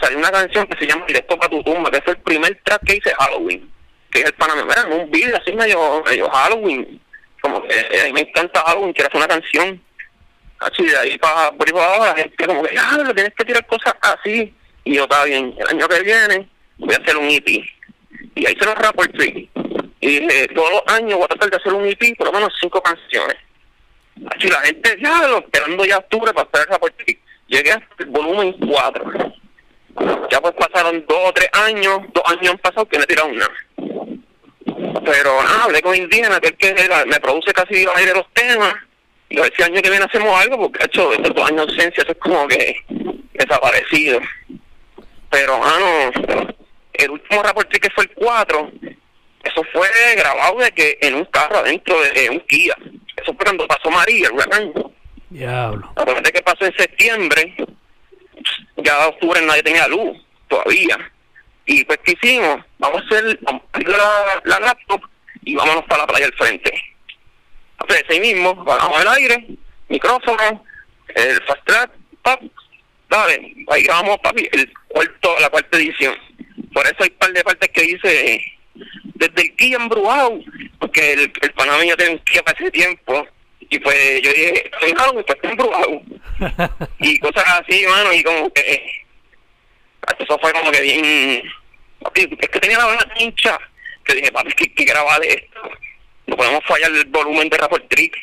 salió 0.00 0.18
una 0.18 0.30
canción 0.30 0.66
que 0.66 0.78
se 0.78 0.86
llama 0.86 1.04
Directo 1.06 1.36
para 1.36 1.50
tu 1.50 1.62
tumba, 1.62 1.90
que 1.90 1.98
es 1.98 2.06
el 2.06 2.18
primer 2.18 2.60
track 2.64 2.84
que 2.84 2.96
hice 2.96 3.14
Halloween, 3.18 3.70
que 4.10 4.20
es 4.20 4.26
el 4.26 4.34
Panamá, 4.34 4.72
era 4.72 4.82
en 4.82 5.00
un 5.00 5.10
video 5.10 5.36
así 5.36 5.52
medio, 5.52 6.02
medio 6.04 6.30
Halloween, 6.30 7.00
como 7.40 7.62
que 7.62 7.74
eh, 7.74 8.02
a 8.02 8.04
mí 8.04 8.12
me 8.12 8.20
encanta 8.20 8.62
Halloween, 8.66 8.92
quiero 8.92 9.08
hacer 9.08 9.18
una 9.18 9.28
canción, 9.28 9.82
así 10.60 10.84
de 10.84 10.96
ahí 10.96 11.18
para 11.18 11.52
por 11.52 11.66
ahí 11.66 11.72
para 11.72 11.86
abajo, 11.86 12.06
la 12.06 12.14
gente 12.16 12.46
como 12.46 12.62
que, 12.62 12.78
ah, 12.78 12.98
lo 13.04 13.14
tienes 13.14 13.34
que 13.34 13.44
tirar 13.44 13.66
cosas 13.66 13.94
así, 14.00 14.54
y 14.84 14.94
yo, 14.94 15.04
está 15.04 15.24
bien, 15.24 15.54
el 15.58 15.68
año 15.68 15.88
que 15.88 16.02
viene 16.02 16.48
voy 16.78 16.94
a 16.94 16.98
hacer 16.98 17.16
un 17.16 17.28
EP, 17.28 17.48
y 18.34 18.46
ahí 18.46 18.56
se 18.58 18.64
los 18.64 18.74
rapo 18.74 19.02
el 19.04 19.50
y 20.00 20.20
dije, 20.20 20.48
todos 20.54 20.70
los 20.70 20.94
años 20.94 21.14
voy 21.14 21.24
a 21.24 21.28
tratar 21.28 21.50
de 21.50 21.56
hacer 21.56 21.72
un 21.72 21.86
EP, 21.86 22.16
por 22.16 22.28
lo 22.28 22.32
menos 22.32 22.52
cinco 22.60 22.80
canciones, 22.80 23.36
Así 24.26 24.48
la 24.48 24.60
gente, 24.60 24.96
ya, 25.00 25.26
lo, 25.28 25.38
esperando 25.38 25.84
ya 25.84 25.98
octubre 25.98 26.32
para 26.32 26.48
hacer 26.48 26.66
el 26.66 26.72
rapport 26.72 26.96
trick. 26.96 27.20
Llegué 27.46 27.72
hasta 27.72 27.86
el 27.98 28.06
volumen 28.06 28.52
4. 28.52 29.34
Ya 30.30 30.40
pues 30.40 30.54
pasaron 30.54 31.04
dos 31.08 31.18
o 31.28 31.32
tres 31.32 31.48
años, 31.52 32.00
dos 32.12 32.24
años 32.26 32.50
han 32.50 32.58
pasado 32.58 32.86
que 32.86 32.98
no 32.98 33.04
he 33.04 33.06
tirado 33.06 33.32
nada. 33.32 33.52
Pero 35.04 35.42
nada, 35.42 35.64
hablé 35.64 35.80
con 35.82 35.94
Indígena, 35.94 36.40
que 36.40 36.48
es 36.48 36.52
el 36.52 36.88
que 36.88 37.06
me 37.06 37.20
produce 37.20 37.52
casi 37.52 37.84
al 37.86 37.96
aire 37.96 38.14
los 38.14 38.32
temas. 38.32 38.74
Y 39.30 39.38
a 39.38 39.42
ver 39.42 39.52
si 39.54 39.62
el 39.62 39.72
año 39.72 39.82
que 39.82 39.90
viene 39.90 40.04
hacemos 40.04 40.40
algo, 40.40 40.58
porque 40.58 40.84
hecho 40.84 41.12
estos 41.12 41.34
dos 41.34 41.48
años 41.48 41.66
de 41.66 41.72
ausencia, 41.72 42.02
eso 42.02 42.12
es 42.12 42.18
como 42.18 42.48
que 42.48 42.76
desaparecido. 43.34 44.20
Pero, 45.30 45.58
mano, 45.58 46.56
el 46.94 47.10
último 47.10 47.42
trick 47.68 47.82
que 47.82 47.90
fue 47.90 48.04
el 48.04 48.10
4, 48.14 48.72
eso 49.44 49.62
fue 49.72 49.88
grabado 50.16 50.58
de 50.58 50.70
que 50.72 50.98
en 51.02 51.14
un 51.14 51.24
carro 51.26 51.58
adentro 51.58 52.00
de, 52.02 52.12
de 52.12 52.30
un 52.30 52.40
Kia. 52.40 52.74
Eso 53.16 53.34
fue 53.34 53.44
cuando 53.44 53.66
pasó 53.66 53.90
María, 53.90 54.28
el 54.28 54.32
huracán. 54.32 54.72
Diablo. 55.30 55.92
Acuérdate 55.96 56.32
que 56.32 56.42
pasó 56.42 56.64
en 56.64 56.76
septiembre, 56.76 57.54
ya 58.76 59.08
octubre 59.08 59.40
nadie 59.42 59.62
tenía 59.62 59.86
luz 59.88 60.16
todavía. 60.48 60.96
Y 61.66 61.84
pues, 61.84 61.98
¿qué 62.02 62.12
hicimos? 62.12 62.64
Vamos 62.78 63.02
a 63.02 63.04
hacer, 63.04 63.38
vamos 63.42 63.62
a 63.62 63.76
abrir 63.76 63.88
la, 63.90 64.42
la 64.44 64.60
laptop 64.60 65.02
y 65.42 65.54
vámonos 65.54 65.84
para 65.84 66.02
la 66.02 66.06
playa 66.06 66.26
al 66.26 66.32
frente. 66.32 66.72
Entonces, 67.80 68.04
ahí 68.08 68.20
mismo, 68.20 68.54
bajamos 68.64 69.00
el 69.00 69.08
aire, 69.08 69.46
micrófono, 69.88 70.64
el 71.14 71.42
fast 71.42 71.64
track, 71.64 71.90
pap, 72.22 72.42
dale, 73.08 73.54
ahí 73.70 73.82
grabamos, 73.82 74.18
papi, 74.18 74.48
el 74.52 74.72
cuarto, 74.88 75.36
la 75.40 75.50
cuarta 75.50 75.78
edición. 75.78 76.14
Por 76.72 76.84
eso 76.86 76.96
hay 77.00 77.10
un 77.10 77.18
par 77.18 77.32
de 77.32 77.44
partes 77.44 77.68
que 77.70 77.82
dice, 77.82 78.44
desde 79.14 79.42
el 79.42 79.56
Kia 79.56 79.76
embrujado, 79.76 80.40
porque 80.78 81.12
el, 81.12 81.32
el 81.40 81.52
panameño 81.52 81.96
tiene 81.96 82.12
un 82.12 82.18
Kia 82.20 82.42
para 82.42 82.58
ese 82.58 82.70
tiempo, 82.70 83.26
y 83.70 83.78
pues 83.78 84.22
yo 84.22 84.32
dije, 84.32 84.70
Halloween, 84.96 85.24
pues 85.24 85.36
está 85.36 85.50
embrujado 85.50 86.02
y 86.98 87.18
cosas 87.18 87.44
así, 87.60 87.84
mano, 87.86 88.12
y 88.12 88.22
como 88.22 88.50
que 88.52 89.04
eso 90.18 90.38
fue 90.38 90.52
como 90.52 90.70
que 90.70 90.80
bien 90.80 91.42
papi, 92.00 92.28
es 92.40 92.48
que 92.48 92.60
tenía 92.60 92.78
la 92.78 92.86
buena 92.86 93.06
hincha 93.18 93.58
que 94.04 94.14
dije, 94.14 94.32
papi, 94.32 94.52
que, 94.52 94.74
que 94.74 94.84
grabar 94.84 95.20
de 95.20 95.28
esto 95.28 95.70
no 96.28 96.36
podemos 96.36 96.64
fallar 96.64 96.92
el 96.92 97.04
volumen 97.06 97.48
de 97.48 97.56
Rapport 97.56 97.88
Trick 97.88 98.14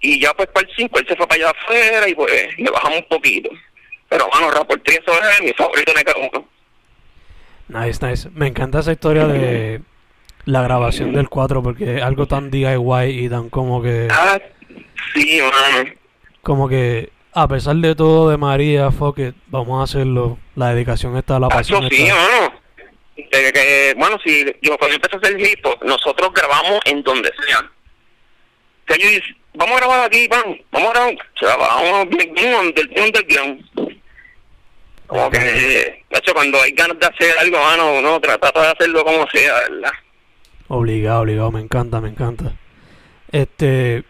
y 0.00 0.20
ya 0.20 0.32
pues 0.34 0.48
para 0.48 0.68
el 0.68 0.76
5 0.76 0.98
él 0.98 1.06
se 1.08 1.16
fue 1.16 1.26
para 1.26 1.42
allá 1.42 1.50
afuera 1.50 2.08
y 2.08 2.14
pues 2.14 2.58
le 2.58 2.70
bajamos 2.70 2.98
un 2.98 3.08
poquito 3.08 3.50
pero 4.08 4.28
mano, 4.32 4.50
Rapport 4.50 4.82
Trick 4.84 5.02
eso 5.02 5.12
es 5.12 5.42
mi 5.42 5.52
favorito 5.52 5.92
de 5.92 6.04
cada 6.04 6.20
uno 6.20 6.48
Nice, 7.68 8.06
nice. 8.06 8.28
Me 8.34 8.48
encanta 8.48 8.80
esa 8.80 8.92
historia 8.92 9.26
de 9.26 9.80
la 10.44 10.60
grabación 10.62 11.14
del 11.14 11.30
4 11.30 11.62
porque 11.62 11.96
es 11.96 12.02
algo 12.02 12.26
tan 12.26 12.50
DIY 12.50 13.24
y 13.24 13.28
tan 13.30 13.48
como 13.48 13.80
que 13.80 14.08
ah, 14.10 14.38
sí, 15.14 15.40
mano 15.40 15.90
como 16.42 16.68
que 16.68 17.10
a 17.32 17.48
pesar 17.48 17.76
de 17.76 17.94
todo 17.94 18.28
de 18.28 18.36
María, 18.36 18.90
fuck 18.90 19.18
it, 19.18 19.34
vamos 19.46 19.80
a 19.80 19.84
hacerlo. 19.84 20.38
La 20.54 20.74
dedicación 20.74 21.16
está, 21.16 21.38
la 21.38 21.48
pasión 21.48 21.88
sí, 21.88 22.02
está. 22.02 22.14
mano. 22.14 22.61
De 23.16 23.52
que, 23.52 23.94
bueno, 23.96 24.18
si 24.24 24.44
yo 24.62 24.78
cuando 24.78 24.96
empecé 24.96 25.16
a 25.16 25.18
hacer 25.18 25.40
hip 25.40 25.64
hop, 25.66 25.84
nosotros 25.84 26.32
grabamos 26.32 26.80
en 26.86 27.02
donde 27.02 27.30
sea. 27.46 27.70
Que 28.86 28.98
yo 28.98 29.08
dije, 29.08 29.36
vamos 29.54 29.76
a 29.76 29.78
grabar 29.80 30.06
aquí, 30.06 30.28
pan, 30.28 30.42
vamos 30.70 30.90
a 30.96 31.10
grabar, 31.40 31.68
vamos 31.82 32.08
bien, 32.08 32.32
bien 32.34 32.54
under- 32.54 33.02
underground. 33.04 33.64
Como 35.06 35.30
que, 35.30 35.38
de 35.38 36.04
hecho, 36.10 36.32
cuando 36.32 36.60
hay 36.62 36.72
ganas 36.72 36.98
de 36.98 37.06
hacer 37.06 37.38
algo, 37.38 37.58
mano, 37.58 37.98
uno 37.98 38.18
trata 38.20 38.50
de 38.60 38.68
hacerlo 38.68 39.04
como 39.04 39.26
sea, 39.28 39.54
¿verdad? 39.68 39.92
Obligado, 40.68 41.20
obligado, 41.20 41.50
me 41.50 41.60
encanta, 41.60 42.00
me 42.00 42.08
encanta. 42.08 42.52
Este, 43.30 44.04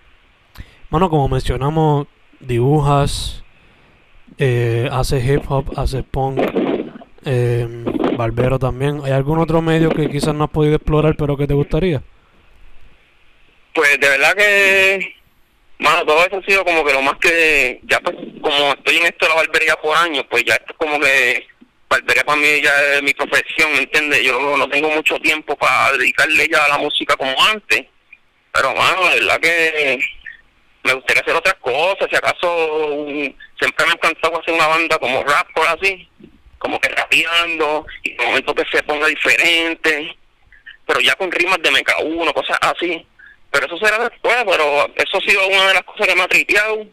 bueno, 0.91 1.11
como 1.11 1.29
mencionamos, 1.29 2.07
dibujas, 2.39 3.43
eh, 4.39 4.89
haces 4.93 5.25
hip 5.29 5.43
hop, 5.49 5.73
haces 5.77 6.05
punk, 6.09 6.39
eh, 7.25 7.67
barbero 8.17 8.59
también. 8.59 9.01
¿Hay 9.05 9.13
algún 9.13 9.39
otro 9.39 9.63
medio 9.63 9.91
que 9.91 10.09
quizás 10.09 10.35
no 10.35 10.45
has 10.45 10.51
podido 10.51 10.77
explorar 10.77 11.17
pero 11.17 11.37
que 11.37 11.47
te 11.47 11.55
gustaría? 11.55 12.03
Pues 13.75 13.99
de 13.99 14.09
verdad 14.09 14.35
que, 14.35 15.15
mano, 15.79 16.05
todo 16.05 16.27
eso 16.27 16.37
ha 16.39 16.43
sido 16.43 16.65
como 16.65 16.85
que 16.85 16.93
lo 16.93 17.03
más 17.03 17.17
que, 17.19 17.81
ya 17.85 18.01
pues, 18.01 18.17
como 18.43 18.73
estoy 18.73 18.97
en 18.97 19.07
esto 19.07 19.27
de 19.27 19.29
la 19.31 19.37
barbería 19.37 19.77
por 19.77 19.97
años, 19.97 20.25
pues 20.31 20.45
ya 20.45 20.55
esto 20.55 20.73
es 20.73 20.77
como 20.77 21.01
que, 21.01 21.47
barbería 21.89 22.25
para 22.25 22.41
mí 22.41 22.61
ya 22.63 22.95
es 22.95 23.03
mi 23.03 23.15
profesión, 23.15 23.73
¿me 23.73 23.79
entiendes? 23.79 24.23
Yo 24.23 24.57
no 24.57 24.69
tengo 24.69 24.91
mucho 24.91 25.19
tiempo 25.21 25.57
para 25.57 25.93
dedicarle 25.97 26.49
ya 26.49 26.65
a 26.65 26.69
la 26.69 26.79
música 26.79 27.17
como 27.17 27.35
antes, 27.51 27.87
pero, 28.53 28.75
mano, 28.75 29.09
de 29.09 29.21
verdad 29.21 29.41
que 29.41 29.99
me 30.85 30.95
gustaría 30.95 31.23
hacer 31.23 31.35
otras 31.35 31.55
cosas, 31.55 32.09
si 32.11 32.17
acaso, 32.17 33.07
siempre 33.59 33.87
me 33.87 33.93
ha 33.93 33.95
encantado 33.95 34.41
hacer 34.41 34.53
una 34.53 34.67
banda 34.67 34.99
como 34.99 35.23
rap, 35.25 35.47
por 35.55 35.67
así, 35.67 36.09
como 36.63 36.79
que 36.79 36.89
rapeando, 36.91 37.85
y 38.05 38.13
el 38.13 38.25
momento 38.25 38.55
que 38.55 38.65
se 38.71 38.85
ponga 38.85 39.09
diferente, 39.09 40.17
pero 40.87 41.01
ya 41.01 41.17
con 41.17 41.33
rimas 41.33 41.59
de 41.61 41.71
MK1, 41.71 42.33
cosas 42.33 42.57
así. 42.61 43.05
Pero 43.51 43.67
eso 43.67 43.77
será 43.79 44.09
después, 44.09 44.37
pero 44.47 44.87
eso 44.95 45.19
ha 45.19 45.21
sido 45.29 45.49
una 45.49 45.69
de 45.69 45.75
las 45.75 45.83
cosas 45.83 46.07
que 46.07 46.15
me 46.15 46.23
ha 46.23 46.29
tripeado. 46.29 46.87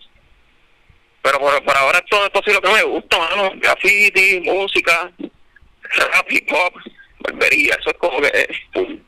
Pero 1.22 1.40
por, 1.40 1.64
por 1.64 1.78
ahora 1.78 2.00
esto, 2.00 2.26
esto 2.26 2.42
sí 2.44 2.52
lo 2.52 2.62
que 2.62 2.74
me 2.74 2.82
gusta, 2.82 3.20
mano. 3.20 3.52
Graffiti, 3.58 4.40
música, 4.40 5.12
rap, 5.20 6.32
hip 6.32 6.52
hop, 6.52 6.74
barbería, 7.20 7.76
eso 7.80 7.92
es 7.92 7.98
como 8.00 8.20
que... 8.22 8.50
pum. 8.74 9.00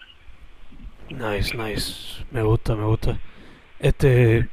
Nice, 1.10 1.58
nice. 1.58 2.24
Me 2.30 2.44
gusta, 2.44 2.75
me 2.75 2.86
gusta. 2.86 3.18
Este, 3.80 4.48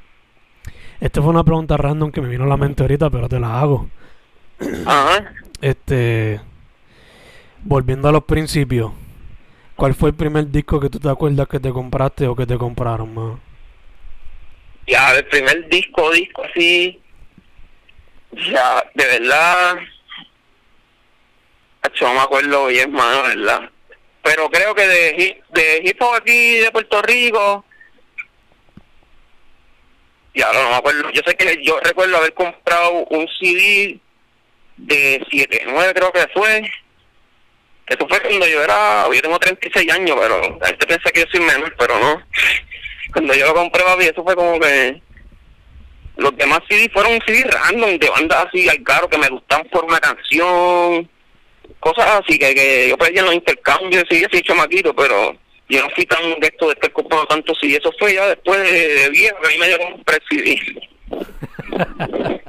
este 1.01 1.21
fue 1.21 1.29
una 1.29 1.45
pregunta 1.45 1.77
random 1.77 2.11
que 2.11 2.23
me 2.23 2.29
vino 2.29 2.45
a 2.45 2.49
la 2.49 2.57
mente 2.57 2.83
ahorita, 2.83 3.11
pero 3.11 3.29
te 3.29 3.39
la 3.39 3.61
hago. 3.61 3.91
Ajá. 4.87 5.35
Este, 5.61 6.41
volviendo 7.65 8.09
a 8.09 8.13
los 8.13 8.25
principios, 8.25 8.93
¿cuál 9.75 9.95
fue 9.95 10.11
el 10.11 10.15
primer 10.15 10.49
disco 10.49 10.79
que 10.79 10.89
tú 10.89 11.01
te 11.01 11.09
acuerdas 11.09 11.49
que 11.49 11.59
te 11.59 11.73
compraste 11.73 12.29
o 12.29 12.37
que 12.37 12.47
te 12.47 12.57
compraron? 12.57 13.41
Ya, 14.87 15.13
el 15.15 15.27
primer 15.27 15.69
disco, 15.69 16.11
disco 16.13 16.45
así... 16.45 17.01
Ya, 18.33 18.85
de 18.95 19.05
verdad... 19.05 19.79
No 22.01 22.15
me 22.15 22.21
acuerdo 22.21 22.67
bien, 22.67 22.93
mano, 22.93 23.23
verdad. 23.23 23.71
Pero 24.23 24.49
creo 24.51 24.75
que 24.75 24.87
de, 24.87 25.43
de 25.51 25.83
hip 25.85 26.01
hop 26.01 26.15
aquí 26.15 26.59
de 26.59 26.71
Puerto 26.71 27.03
Rico... 27.03 27.65
Ya 30.35 30.53
no 30.53 30.71
me 30.71 30.77
acuerdo. 30.77 31.11
Yo 31.11 31.23
sé 31.27 31.35
que 31.35 31.65
yo 31.65 31.81
recuerdo 31.81 32.17
haber 32.19 32.33
comprado 32.35 33.07
un 33.11 33.27
CD 33.41 33.99
de 34.79 35.21
7-9 35.31 35.93
creo 35.95 36.13
que 36.13 36.27
fue. 36.35 36.71
Eso 37.87 38.07
fue 38.07 38.21
cuando 38.21 38.47
yo 38.47 38.63
era, 38.63 39.07
yo 39.13 39.23
tengo 39.23 39.39
36 39.39 39.93
años, 39.93 40.17
pero 40.21 40.59
la 40.61 40.67
gente 40.67 40.87
piensa 40.87 41.11
que 41.11 41.21
yo 41.21 41.27
soy 41.31 41.41
menor, 41.41 41.75
pero 41.79 41.99
no. 41.99 42.23
Cuando 43.13 43.35
yo 43.35 43.47
lo 43.47 43.55
compré, 43.55 43.83
papi, 43.83 44.05
eso 44.05 44.23
fue 44.23 44.35
como 44.35 44.61
que 44.61 45.01
los 46.17 46.37
demás 46.37 46.61
CD 46.69 46.91
fueron 46.93 47.19
CD 47.27 47.45
random, 47.45 47.99
de 47.99 48.11
bandas 48.11 48.47
así 48.47 48.69
al 48.69 48.83
caro 48.83 49.09
que 49.09 49.17
me 49.17 49.29
gustan 49.29 49.65
por 49.71 49.85
una 49.85 50.01
canción, 50.01 51.09
cosas 51.81 52.21
así 52.23 52.39
que, 52.39 52.55
que 52.55 52.89
yo 52.91 52.99
pedía 52.99 53.21
en 53.21 53.27
los 53.27 53.35
intercambios, 53.37 54.05
sí, 54.11 54.25
así 54.25 54.43
chamaquito, 54.43 54.95
pero 54.95 55.35
yo 55.69 55.83
no 55.83 55.91
fui 55.91 56.05
tan 56.07 56.41
de 56.41 56.47
esto 56.49 56.67
de 56.67 56.73
estar 56.73 56.93
comprando 56.93 57.27
tanto 57.27 57.55
CD, 57.55 57.77
eso 57.77 57.93
fue 57.99 58.15
ya 58.15 58.27
después 58.27 58.59
de, 58.61 59.09
viejo, 59.11 59.41
que 59.41 59.47
a 59.47 59.51
mí 59.51 59.59
me 59.59 59.69
dio 59.69 59.79
como 59.79 59.95
un 59.95 60.05
CD. 60.29 60.61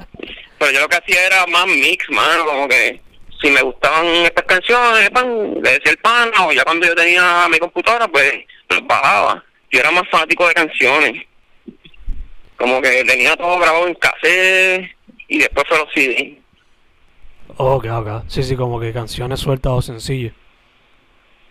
pero 0.60 0.72
yo 0.72 0.80
lo 0.80 0.88
que 0.88 0.96
hacía 0.96 1.26
era 1.26 1.46
más 1.46 1.66
mix, 1.66 2.04
mano, 2.10 2.44
como 2.44 2.68
que 2.68 3.00
si 3.40 3.50
me 3.50 3.62
gustaban 3.62 4.04
estas 4.26 4.44
canciones, 4.44 5.08
pan, 5.08 5.54
le 5.54 5.70
decía 5.70 5.92
el 5.92 5.96
pana, 5.96 6.46
o 6.46 6.52
ya 6.52 6.62
cuando 6.64 6.86
yo 6.86 6.94
tenía 6.94 7.48
mi 7.50 7.58
computadora, 7.58 8.06
pues 8.06 8.30
los 8.68 8.86
bajaba. 8.86 9.42
Yo 9.70 9.80
era 9.80 9.90
más 9.90 10.06
fanático 10.10 10.46
de 10.46 10.52
canciones. 10.52 11.26
Como 12.58 12.82
que 12.82 13.02
tenía 13.04 13.34
todo 13.36 13.58
grabado 13.58 13.88
en 13.88 13.94
cassette 13.94 14.94
y 15.28 15.38
después 15.38 15.64
fue 15.66 15.78
los 15.78 15.88
CD. 15.94 16.38
Ok, 17.56 17.86
ok. 17.90 18.08
Sí, 18.28 18.42
sí, 18.42 18.54
como 18.54 18.78
que 18.78 18.92
canciones 18.92 19.40
sueltas 19.40 19.72
o 19.72 19.80
sencillas. 19.80 20.34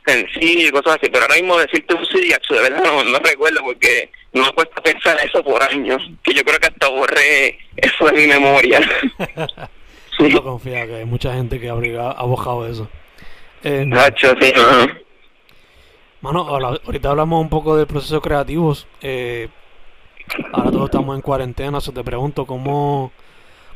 Sencillo 0.05 0.67
y 0.67 0.71
cosas 0.71 0.97
así, 0.97 1.09
pero 1.09 1.23
ahora 1.23 1.35
mismo 1.35 1.57
decirte 1.57 1.95
un 1.95 2.05
CD, 2.05 2.37
de 2.47 2.59
verdad 2.61 2.83
no, 2.83 3.03
no 3.03 3.17
recuerdo 3.17 3.61
porque 3.63 4.11
no 4.33 4.45
me 4.45 4.51
cuesta 4.53 4.81
pensar 4.81 5.17
eso 5.23 5.43
por 5.43 5.61
años, 5.63 6.01
que 6.23 6.33
yo 6.33 6.43
creo 6.43 6.59
que 6.59 6.67
hasta 6.67 6.89
borré 6.89 7.59
eso 7.77 8.05
de 8.05 8.13
mi 8.13 8.27
memoria. 8.27 8.79
No 10.19 10.43
confía 10.43 10.85
que 10.85 10.95
hay 10.95 11.05
mucha 11.05 11.33
gente 11.33 11.61
que 11.61 11.69
ha 11.69 12.11
abojado 12.11 12.67
eso. 12.67 12.89
Eh, 13.63 13.85
Nacho, 13.85 14.33
sí, 14.41 14.51
Mano, 16.21 16.41
ahorita 16.41 17.11
hablamos 17.11 17.41
un 17.41 17.49
poco 17.49 17.77
de 17.77 17.85
procesos 17.85 18.21
creativos. 18.21 18.85
Eh, 19.01 19.47
ahora 20.51 20.71
todos 20.71 20.85
estamos 20.85 21.15
en 21.15 21.21
cuarentena, 21.21 21.77
o 21.77 21.81
te 21.81 22.03
pregunto, 22.03 22.45
¿cómo, 22.45 23.13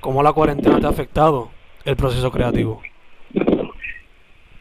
¿cómo 0.01 0.21
la 0.21 0.33
cuarentena 0.33 0.81
te 0.81 0.85
ha 0.85 0.89
afectado 0.89 1.51
el 1.85 1.95
proceso 1.95 2.29
creativo? 2.29 2.81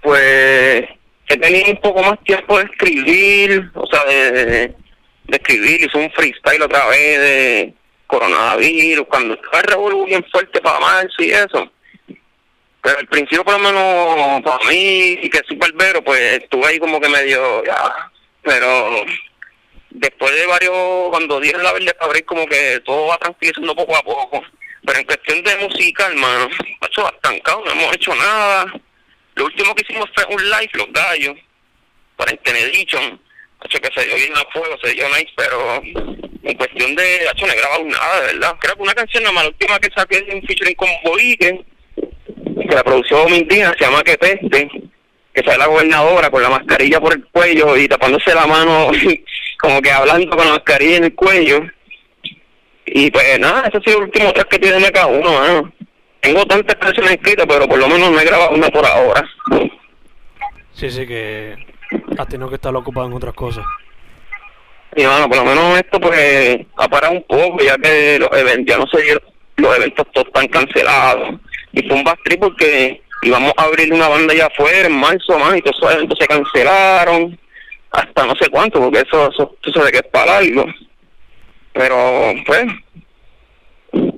Pues 0.00 0.84
he 1.28 1.36
tenido 1.36 1.70
un 1.72 1.78
poco 1.78 2.02
más 2.02 2.20
tiempo 2.20 2.58
de 2.58 2.64
escribir, 2.64 3.70
o 3.74 3.86
sea, 3.86 4.04
de, 4.04 4.74
escribir, 5.36 5.84
hice 5.84 5.98
un 5.98 6.10
freestyle 6.12 6.62
otra 6.62 6.86
vez 6.86 7.20
de 7.20 7.74
coronavirus, 8.06 9.06
cuando 9.08 9.34
estaba 9.34 9.60
el 9.60 9.64
revuelo 9.64 10.04
bien 10.04 10.24
fuerte 10.30 10.60
para 10.60 10.80
marzo 10.80 11.22
y 11.22 11.30
eso. 11.30 11.70
Pero 12.82 12.98
al 12.98 13.06
principio, 13.06 13.44
por 13.44 13.54
lo 13.54 13.60
menos, 13.60 14.42
para 14.42 14.64
mí, 14.68 15.18
y 15.22 15.30
que 15.30 15.40
soy 15.46 15.56
barbero, 15.56 16.02
pues 16.02 16.42
estuve 16.42 16.66
ahí 16.66 16.78
como 16.78 17.00
que 17.00 17.08
medio, 17.08 17.64
ya, 17.64 18.10
pero 18.42 19.04
después 19.90 20.34
de 20.34 20.46
varios, 20.46 21.08
cuando 21.10 21.40
dieron 21.40 21.62
la 21.62 21.72
verde 21.72 21.94
para 21.94 22.20
como 22.22 22.46
que 22.46 22.80
todo 22.84 23.06
va 23.06 23.18
tranquilizando 23.18 23.74
poco 23.74 23.96
a 23.96 24.02
poco. 24.02 24.42
Pero 24.84 24.98
en 24.98 25.04
cuestión 25.04 25.42
de 25.44 25.56
música, 25.58 26.08
hermano, 26.08 26.48
hecho 26.80 27.08
estancado, 27.08 27.64
no 27.64 27.70
hemos 27.70 27.94
hecho 27.94 28.14
nada. 28.16 28.72
Lo 29.36 29.44
último 29.44 29.74
que 29.74 29.84
hicimos 29.88 30.10
fue 30.14 30.24
un 30.34 30.42
live, 30.42 30.70
Los 30.74 30.92
Gallos, 30.92 31.36
para 32.16 32.32
el 32.32 32.38
hecho 33.64 33.80
que 33.80 33.90
se 33.94 34.06
dio 34.06 34.16
bien 34.16 34.32
a 34.36 34.44
fuego, 34.52 34.76
se 34.82 34.92
dio 34.92 35.08
nice, 35.08 35.32
pero 35.36 35.82
en 36.42 36.56
cuestión 36.56 36.94
de, 36.94 37.16
hecho, 37.24 37.46
no 37.46 37.52
he 37.52 37.56
grabado 37.56 37.84
nada, 37.84 38.20
de 38.20 38.26
verdad. 38.34 38.56
Creo 38.60 38.76
que 38.76 38.82
una 38.82 38.94
canción, 38.94 39.22
la 39.22 39.46
última 39.46 39.78
que 39.78 39.90
saqué 39.94 40.16
es 40.16 40.34
un 40.34 40.42
featuring 40.42 40.74
con 40.74 40.88
Boique, 41.04 41.64
que 42.68 42.74
la 42.74 42.82
produció 42.82 43.28
Mintina, 43.28 43.74
se 43.78 43.84
llama 43.84 44.02
Que 44.02 44.18
Peste, 44.18 44.68
que 45.32 45.42
sale 45.44 45.58
la 45.58 45.66
gobernadora 45.66 46.30
con 46.30 46.42
la 46.42 46.50
mascarilla 46.50 47.00
por 47.00 47.12
el 47.14 47.24
cuello 47.26 47.76
y 47.76 47.88
tapándose 47.88 48.34
la 48.34 48.46
mano, 48.46 48.90
como 49.60 49.80
que 49.80 49.90
hablando 49.90 50.36
con 50.36 50.46
la 50.46 50.54
mascarilla 50.54 50.96
en 50.96 51.04
el 51.04 51.14
cuello. 51.14 51.60
Y 52.86 53.10
pues 53.10 53.38
nada, 53.38 53.68
ese 53.68 53.78
ha 53.78 53.80
sido 53.80 53.98
el 53.98 54.04
último 54.04 54.32
track 54.32 54.48
que 54.48 54.58
tiene 54.58 54.90
cada 54.90 55.06
uno, 55.06 55.72
Tengo 56.20 56.44
tantas 56.46 56.76
canciones 56.76 57.12
escritas, 57.12 57.46
pero 57.48 57.66
por 57.66 57.78
lo 57.78 57.88
menos 57.88 58.10
no 58.10 58.20
he 58.20 58.24
grabado 58.24 58.50
una 58.50 58.68
por 58.68 58.84
ahora. 58.84 59.24
Sí, 60.74 60.90
sí, 60.90 61.06
que 61.06 61.56
has 62.18 62.28
tenido 62.28 62.48
que 62.48 62.56
estar 62.56 62.74
ocupado 62.74 63.06
en 63.06 63.14
otras 63.14 63.34
cosas. 63.34 63.64
Y 64.94 65.04
bueno, 65.06 65.28
por 65.28 65.38
lo 65.38 65.44
menos 65.44 65.78
esto 65.78 65.98
pues 65.98 66.66
ha 66.76 66.88
parado 66.88 67.14
un 67.14 67.22
poco, 67.22 67.58
ya 67.62 67.76
que 67.78 68.18
los 68.18 68.30
eventos 68.32 68.74
ya 68.74 68.78
no 68.78 68.86
se 68.86 69.02
dieron, 69.02 69.22
los 69.56 69.76
eventos 69.76 70.06
todos 70.12 70.26
están 70.26 70.48
cancelados. 70.48 71.40
Y 71.72 71.82
fue 71.88 71.96
un 71.96 72.04
bastri 72.04 72.36
porque 72.36 73.02
íbamos 73.22 73.52
a 73.56 73.62
abrir 73.62 73.92
una 73.92 74.08
banda 74.08 74.34
allá 74.34 74.46
afuera 74.46 74.86
en 74.86 74.92
marzo 74.92 75.38
más 75.38 75.56
y 75.56 75.62
todos 75.62 75.76
esos 75.78 75.94
eventos 75.94 76.18
se 76.18 76.26
cancelaron 76.26 77.38
hasta 77.90 78.26
no 78.26 78.34
sé 78.36 78.48
cuánto, 78.50 78.80
porque 78.80 79.00
eso, 79.00 79.30
eso, 79.30 79.56
eso 79.64 79.84
de 79.84 79.92
que 79.92 79.98
es 79.98 80.06
para 80.10 80.38
algo. 80.38 80.66
Pero 81.72 82.34
pues 82.46 82.66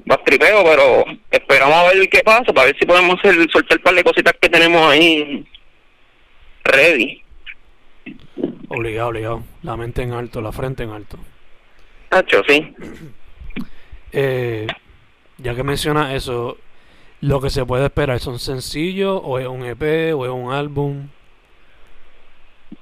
bastripeo, 0.06 0.64
pero 0.64 1.04
esperamos 1.30 1.76
a 1.76 1.92
ver 1.92 2.08
qué 2.08 2.22
pasa, 2.22 2.52
para 2.52 2.66
ver 2.66 2.76
si 2.78 2.86
podemos 2.86 3.18
hacer, 3.18 3.34
soltar 3.50 3.78
un 3.78 3.84
par 3.84 3.94
de 3.94 4.04
cositas 4.04 4.34
que 4.40 4.48
tenemos 4.48 4.90
ahí 4.90 5.44
ready. 6.64 7.23
Obligado, 8.68 9.08
obligado. 9.08 9.42
La 9.62 9.76
mente 9.76 10.02
en 10.02 10.12
alto, 10.12 10.40
la 10.40 10.52
frente 10.52 10.82
en 10.82 10.90
alto. 10.90 11.18
Nacho, 12.10 12.42
sí. 12.48 12.74
Eh, 14.12 14.66
ya 15.38 15.54
que 15.54 15.62
mencionas 15.62 16.14
eso, 16.14 16.56
lo 17.20 17.40
que 17.40 17.50
se 17.50 17.64
puede 17.64 17.86
esperar, 17.86 18.20
¿son 18.20 18.38
sencillos 18.38 19.20
o 19.22 19.38
es 19.38 19.46
un 19.46 19.64
EP 19.64 20.14
o 20.14 20.24
es 20.24 20.30
un 20.30 20.52
álbum? 20.52 21.08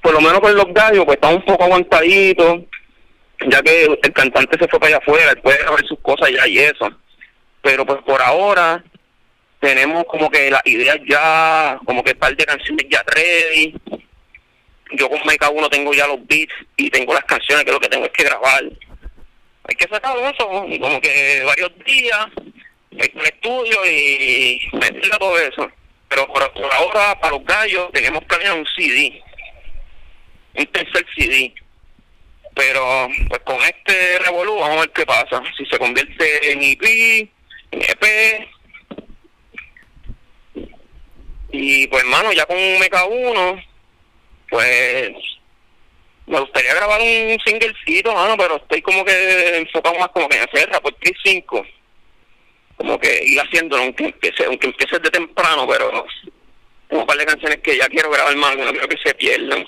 Por 0.00 0.12
lo 0.12 0.20
menos 0.20 0.40
con 0.40 0.54
los 0.54 0.66
gallos, 0.74 1.04
pues 1.04 1.16
está 1.16 1.28
un 1.28 1.44
poco 1.44 1.64
aguantadito, 1.64 2.64
ya 3.48 3.62
que 3.62 3.84
el 3.84 4.12
cantante 4.12 4.58
se 4.58 4.68
fue 4.68 4.78
para 4.80 4.96
allá 4.96 4.98
afuera, 4.98 5.34
puede 5.42 5.58
ver 5.58 5.86
sus 5.86 5.98
cosas 6.00 6.30
ya 6.30 6.46
y 6.46 6.58
eso. 6.58 6.90
Pero 7.62 7.86
pues 7.86 8.00
por 8.02 8.20
ahora 8.20 8.82
tenemos 9.60 10.04
como 10.06 10.28
que 10.28 10.50
las 10.50 10.66
ideas 10.66 10.98
ya, 11.08 11.78
como 11.86 12.02
que 12.02 12.14
par 12.14 12.36
de 12.36 12.44
canciones 12.44 12.86
ya 12.90 13.02
ready. 13.04 13.74
Yo 14.94 15.08
con 15.08 15.20
Meca 15.26 15.50
1 15.50 15.70
tengo 15.70 15.94
ya 15.94 16.06
los 16.06 16.26
beats 16.26 16.52
y 16.76 16.90
tengo 16.90 17.14
las 17.14 17.24
canciones 17.24 17.64
que 17.64 17.72
lo 17.72 17.80
que 17.80 17.88
tengo 17.88 18.04
es 18.04 18.12
que 18.12 18.24
grabar. 18.24 18.62
Hay 19.64 19.74
que 19.76 19.88
sacar 19.88 20.16
eso, 20.18 20.48
como 20.48 21.00
que 21.00 21.42
varios 21.44 21.70
días, 21.84 22.26
el 22.90 23.20
estudio 23.24 23.78
y 23.88 24.60
meterle 24.72 25.18
todo 25.18 25.38
eso. 25.38 25.70
Pero 26.08 26.26
por, 26.26 26.42
ahora, 26.42 27.18
para 27.20 27.36
los 27.36 27.44
gallos, 27.44 27.90
tenemos 27.92 28.24
planeado 28.24 28.56
un 28.56 28.66
CD, 28.76 29.22
un 30.54 30.66
tercer 30.66 31.06
CD. 31.16 31.54
Pero 32.54 33.08
pues 33.28 33.40
con 33.44 33.62
este 33.62 34.18
revolú 34.18 34.56
vamos 34.56 34.76
a 34.76 34.80
ver 34.80 34.90
qué 34.90 35.06
pasa. 35.06 35.42
Si 35.56 35.64
se 35.64 35.78
convierte 35.78 36.52
en 36.52 36.62
EP, 36.62 37.30
en 37.70 37.82
EP, 37.82 38.48
y 41.52 41.86
pues, 41.86 42.02
hermano, 42.02 42.32
ya 42.32 42.46
con 42.46 42.56
un 42.56 42.78
Meca 42.78 43.04
1, 43.04 43.62
pues 44.52 45.12
me 46.26 46.38
gustaría 46.38 46.74
grabar 46.74 47.00
un 47.00 47.38
singlecito, 47.42 48.12
mano, 48.12 48.36
pero 48.36 48.56
estoy 48.56 48.82
como 48.82 49.02
que 49.02 49.56
enfocado 49.56 49.98
más 49.98 50.08
como 50.08 50.28
que 50.28 50.36
en 50.36 50.42
hacer 50.42 50.70
por 50.82 50.94
5. 51.24 51.66
Como 52.76 52.98
que 52.98 53.24
ir 53.24 53.40
haciéndolo, 53.40 53.82
aunque 53.82 54.04
empiece, 54.04 54.44
aunque 54.44 54.66
empiece 54.66 54.98
de 54.98 55.10
temprano, 55.10 55.66
pero 55.66 56.04
un 56.90 57.06
par 57.06 57.16
de 57.16 57.24
canciones 57.24 57.58
que 57.60 57.78
ya 57.78 57.88
quiero 57.88 58.10
grabar 58.10 58.36
más, 58.36 58.54
que 58.56 58.64
no 58.64 58.72
quiero 58.72 58.88
que 58.88 58.98
se 58.98 59.14
pierdan. 59.14 59.64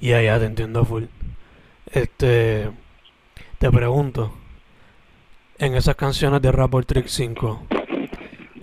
Ya, 0.00 0.20
ya, 0.20 0.38
te 0.38 0.44
entiendo 0.44 0.84
full. 0.84 1.04
Este, 1.90 2.68
te 3.58 3.70
pregunto, 3.70 4.36
en 5.58 5.74
esas 5.74 5.96
canciones 5.96 6.42
de 6.42 6.52
Rap 6.52 6.74
Trick 6.84 7.06
5, 7.06 7.66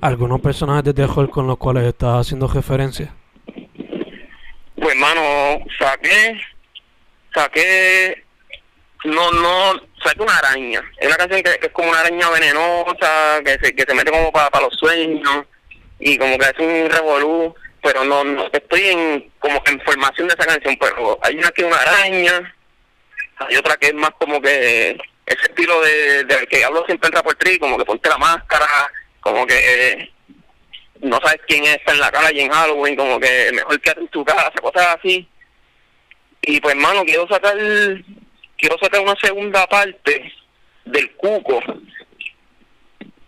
¿Algunos 0.01 0.39
personajes 0.41 0.83
de 0.83 0.93
The 0.93 1.07
con 1.29 1.47
los 1.47 1.57
cuales 1.57 1.83
estás 1.83 2.21
haciendo 2.21 2.47
referencia? 2.47 3.15
Pues, 4.89 4.97
hermano, 4.97 5.63
saqué, 5.77 6.41
saqué, 7.31 8.23
no, 9.03 9.31
no, 9.33 9.79
saqué 10.03 10.19
una 10.19 10.35
araña. 10.35 10.81
Es 10.97 11.05
una 11.05 11.15
canción 11.15 11.43
que, 11.43 11.59
es 11.61 11.71
como 11.73 11.91
una 11.91 11.99
araña 11.99 12.27
venenosa, 12.31 13.39
que 13.45 13.59
se, 13.61 13.75
que 13.75 13.83
se 13.87 13.93
mete 13.93 14.09
como 14.09 14.31
para, 14.31 14.61
los 14.61 14.73
sueños 14.79 15.45
y 15.99 16.17
como 16.17 16.39
que 16.39 16.45
es 16.45 16.57
un 16.57 16.89
revolú, 16.89 17.55
pero 17.83 18.03
no, 18.03 18.23
no, 18.23 18.49
estoy 18.51 18.81
en 18.87 19.31
como 19.37 19.61
en 19.67 19.79
formación 19.81 20.27
de 20.27 20.33
esa 20.33 20.47
canción, 20.47 20.75
pero 20.81 21.19
hay 21.21 21.35
una 21.35 21.51
que 21.51 21.61
es 21.61 21.67
una 21.67 21.81
araña, 21.81 22.55
hay 23.37 23.57
otra 23.57 23.77
que 23.77 23.89
es 23.89 23.93
más 23.93 24.09
como 24.19 24.41
que 24.41 24.97
ese 25.27 25.41
estilo 25.43 25.81
de, 25.81 26.47
que 26.49 26.65
hablo 26.65 26.83
siempre 26.87 27.09
en 27.09 27.13
Rapportri, 27.13 27.59
como 27.59 27.77
que 27.77 27.85
ponte 27.85 28.09
la 28.09 28.17
máscara, 28.17 28.91
como 29.19 29.45
que 29.45 30.11
no 30.99 31.19
sabes 31.23 31.41
quién 31.47 31.63
está 31.65 31.93
en 31.93 31.99
la 31.99 32.11
calle 32.11 32.41
en 32.41 32.51
Halloween, 32.51 32.95
como 32.95 33.19
que 33.19 33.51
mejor 33.53 33.79
quédate 33.81 34.01
en 34.01 34.07
tu 34.09 34.25
casa, 34.25 34.51
cosas 34.61 34.97
así. 34.97 35.27
Y 36.41 36.59
pues, 36.59 36.75
hermano, 36.75 37.03
quiero 37.03 37.27
sacar 37.27 37.55
quiero 38.57 38.77
sacar 38.81 39.01
una 39.01 39.15
segunda 39.21 39.65
parte 39.67 40.33
del 40.85 41.11
Cuco, 41.15 41.61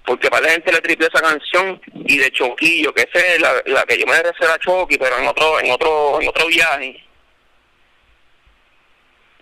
porque 0.05 0.29
para 0.29 0.47
la 0.47 0.53
gente 0.53 0.71
le 0.71 0.81
triple 0.81 1.07
esa 1.07 1.21
canción 1.21 1.81
y 2.05 2.17
de 2.17 2.31
Choquillo, 2.31 2.93
que 2.93 3.03
esa 3.03 3.25
es 3.25 3.39
la, 3.39 3.61
la 3.65 3.85
que 3.85 3.97
yo 3.97 4.05
me 4.05 4.13
hacer 4.13 4.49
a 4.49 4.59
Choqui, 4.59 4.97
pero 4.97 5.17
en 5.17 5.27
otro, 5.27 5.59
en 5.59 5.71
otro, 5.71 6.21
en 6.21 6.27
otro 6.27 6.47
viaje. 6.47 7.01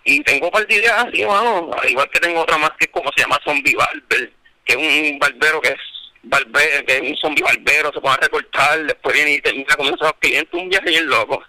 Y 0.04 0.22
tengo 0.22 0.46
un 0.46 0.52
par 0.52 0.66
de 0.66 0.74
ideas 0.74 1.04
así, 1.04 1.24
mano, 1.24 1.70
al 1.76 1.90
igual 1.90 2.08
que 2.10 2.20
tengo 2.20 2.40
otra 2.40 2.56
más 2.58 2.70
que 2.78 2.88
como 2.88 3.10
se 3.14 3.22
llama 3.22 3.38
Zombie 3.44 3.74
Barber, 3.74 4.32
que 4.64 4.72
es 4.72 4.78
un 4.78 5.18
barbero 5.18 5.60
que 5.60 5.68
es 5.70 5.89
barbero, 6.22 6.84
que 6.86 7.00
un 7.00 7.16
zombie 7.16 7.42
barbero, 7.42 7.92
se 7.92 8.00
pone 8.00 8.14
a 8.14 8.16
recortar, 8.18 8.84
después 8.84 9.14
viene 9.14 9.34
y 9.34 9.40
termina 9.40 9.74
con 9.76 9.86
esos 9.86 10.12
clientes, 10.18 10.52
un 10.52 10.68
viaje 10.68 10.88
bien 10.90 11.08
loco. 11.08 11.42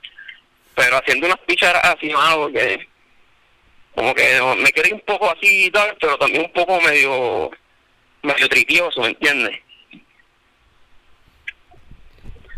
Pero 0.75 0.97
haciendo 0.97 1.27
unas 1.27 1.39
picharas 1.39 1.84
así, 1.84 2.10
mano, 2.10 2.49
que 2.49 2.88
como 3.95 4.15
que 4.15 4.39
me 4.57 4.71
quedé 4.71 4.93
un 4.93 5.01
poco 5.01 5.29
así 5.29 5.65
y 5.65 5.71
tal, 5.71 5.95
pero 5.99 6.17
también 6.17 6.45
un 6.45 6.53
poco 6.53 6.79
medio, 6.81 7.51
medio 8.23 8.47
tripioso, 8.47 9.01
¿me 9.01 9.10
entiendes? 9.10 9.60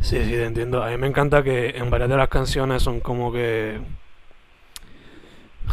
Sí, 0.01 0.23
sí, 0.23 0.31
te 0.31 0.45
entiendo. 0.45 0.83
A 0.83 0.89
mí 0.89 0.97
me 0.97 1.07
encanta 1.07 1.43
que 1.43 1.69
en 1.69 1.89
varias 1.89 2.09
de 2.09 2.17
las 2.17 2.27
canciones 2.27 2.83
son 2.83 2.99
como 2.99 3.31
que 3.31 3.79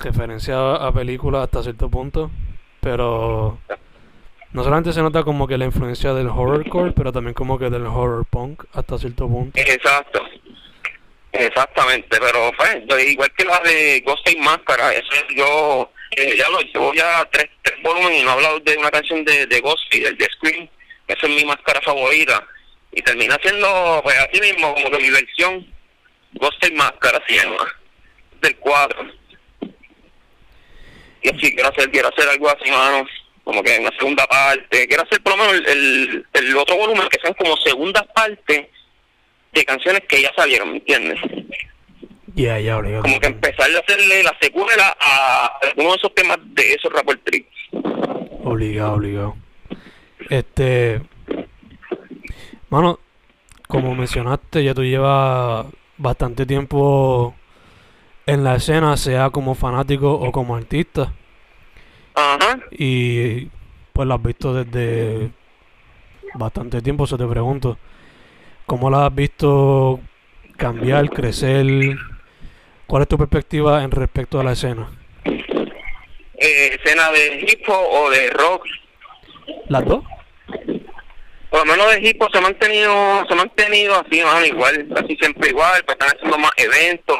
referenciadas 0.02 0.80
a 0.80 0.92
películas 0.92 1.44
hasta 1.44 1.62
cierto 1.64 1.90
punto, 1.90 2.30
pero 2.80 3.58
no 4.52 4.64
solamente 4.64 4.92
se 4.92 5.02
nota 5.02 5.22
como 5.22 5.46
que 5.46 5.58
la 5.58 5.64
influencia 5.64 6.12
del 6.12 6.28
horrorcore, 6.28 6.92
pero 6.92 7.12
también 7.12 7.34
como 7.34 7.58
que 7.58 7.70
del 7.70 7.86
horror 7.86 8.26
punk 8.26 8.64
hasta 8.72 8.98
cierto 8.98 9.28
punto. 9.28 9.58
Exacto. 9.58 10.22
Exactamente, 11.32 12.18
pero 12.20 12.50
pues, 12.56 13.06
igual 13.06 13.32
que 13.36 13.44
la 13.44 13.60
de 13.60 14.02
Ghost 14.04 14.28
y 14.28 14.36
Máscara, 14.36 14.92
eso 14.92 15.12
es 15.12 15.36
yo 15.36 15.90
eh, 16.16 16.36
ya 16.36 16.48
lo 16.48 16.60
llevo 16.60 16.92
ya 16.92 17.24
tres, 17.30 17.48
tres 17.62 17.80
volúmenes 17.82 18.20
y 18.20 18.24
no 18.24 18.30
he 18.30 18.32
hablado 18.32 18.60
de 18.60 18.76
una 18.76 18.90
canción 18.90 19.24
de, 19.24 19.46
de 19.46 19.60
Ghost 19.60 19.94
y 19.94 20.00
del 20.00 20.16
de 20.16 20.24
Scream, 20.24 20.68
esa 21.06 21.26
es 21.26 21.32
mi 21.32 21.44
máscara 21.44 21.80
favorita. 21.82 22.44
Y 22.92 23.02
termina 23.02 23.38
siendo, 23.40 24.00
pues 24.02 24.16
así 24.18 24.40
mismo, 24.40 24.74
como 24.74 24.90
que 24.90 24.98
mi 24.98 25.10
versión, 25.10 25.66
Ghost 26.32 26.66
y 26.66 26.72
Máscara 26.72 27.22
se 27.26 27.36
llama, 27.36 27.72
del 28.40 28.56
cuadro. 28.56 29.06
Y 31.22 31.28
así 31.28 31.54
quiero 31.54 31.68
hacer, 31.68 31.90
quiero 31.90 32.08
hacer 32.08 32.28
algo 32.28 32.48
así, 32.48 32.70
mano, 32.70 33.06
como 33.50 33.64
que 33.64 33.80
una 33.80 33.90
segunda 33.98 34.24
parte. 34.28 34.86
Quiero 34.86 35.02
hacer 35.02 35.20
por 35.22 35.36
lo 35.36 35.44
menos 35.44 35.54
el, 35.54 35.66
el, 35.66 36.26
el 36.34 36.56
otro 36.56 36.76
volumen 36.76 37.08
que 37.08 37.18
sean 37.20 37.34
como 37.34 37.56
segunda 37.56 38.04
parte 38.14 38.70
de 39.52 39.64
canciones 39.64 40.02
que 40.08 40.22
ya 40.22 40.32
salieron, 40.36 40.70
¿me 40.70 40.76
entiendes? 40.76 41.18
Ya, 42.36 42.60
ya, 42.60 42.78
obligado. 42.78 43.02
Como 43.02 43.18
que 43.18 43.26
empezar 43.26 43.68
a 43.68 43.78
hacerle 43.80 44.22
la 44.22 44.36
secuela 44.40 44.96
a 45.00 45.46
algunos 45.62 45.94
de 45.94 45.98
esos 45.98 46.14
temas 46.14 46.38
de 46.42 46.74
esos 46.74 46.92
rapper 46.92 47.18
tricks. 47.24 47.48
Obligado, 48.44 48.92
obligado. 48.92 49.36
Este. 50.28 51.02
Mano, 52.68 53.00
como 53.66 53.96
mencionaste, 53.96 54.62
ya 54.62 54.74
tú 54.74 54.84
llevas 54.84 55.66
bastante 55.96 56.46
tiempo 56.46 57.34
en 58.26 58.44
la 58.44 58.54
escena, 58.54 58.96
sea 58.96 59.30
como 59.30 59.56
fanático 59.56 60.12
o 60.12 60.30
como 60.30 60.54
artista. 60.54 61.12
Ajá. 62.20 62.60
Y 62.70 63.46
pues 63.92 64.06
la 64.06 64.14
has 64.14 64.22
visto 64.22 64.52
desde 64.52 65.30
bastante 66.34 66.80
tiempo, 66.82 67.06
se 67.06 67.16
te 67.16 67.26
pregunto. 67.26 67.78
¿Cómo 68.66 68.90
la 68.90 69.06
has 69.06 69.14
visto 69.14 70.00
cambiar, 70.56 71.08
crecer? 71.10 71.66
¿Cuál 72.86 73.02
es 73.02 73.08
tu 73.08 73.18
perspectiva 73.18 73.82
en 73.82 73.90
respecto 73.90 74.38
a 74.38 74.44
la 74.44 74.52
escena? 74.52 74.88
Eh, 75.24 76.78
escena 76.80 77.10
de 77.10 77.46
hip 77.48 77.68
hop 77.68 77.86
o 77.90 78.10
de 78.10 78.30
rock. 78.30 78.64
¿Las 79.68 79.84
dos? 79.84 80.04
Por 81.50 81.60
lo 81.60 81.64
menos 81.64 81.90
de 81.92 82.00
hip 82.08 82.22
hop 82.22 82.30
se 82.32 82.38
ha 82.38 82.42
mantenido, 82.42 83.24
se 83.26 83.32
ha 83.32 83.36
mantenido 83.36 83.94
así, 83.94 84.22
mano, 84.22 84.46
igual, 84.46 84.88
casi 84.94 85.16
siempre 85.16 85.50
igual, 85.50 85.82
pues 85.84 85.96
están 85.98 86.16
haciendo 86.16 86.38
más 86.38 86.52
eventos. 86.56 87.18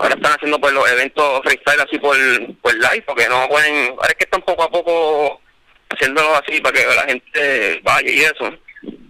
Ahora 0.00 0.14
están 0.14 0.32
haciendo 0.32 0.58
pues 0.58 0.72
los 0.72 0.90
eventos 0.90 1.42
freestyle 1.44 1.80
así 1.82 1.98
por, 1.98 2.16
por 2.62 2.74
live, 2.74 3.02
porque 3.06 3.28
no 3.28 3.46
pueden, 3.48 3.90
ahora 3.90 4.08
es 4.08 4.14
que 4.14 4.24
están 4.24 4.40
poco 4.40 4.62
a 4.62 4.70
poco 4.70 5.42
haciéndolo 5.90 6.34
así 6.36 6.58
para 6.62 6.78
que 6.78 6.86
la 6.86 7.02
gente 7.02 7.80
vaya 7.82 8.10
y 8.10 8.20
eso. 8.20 8.50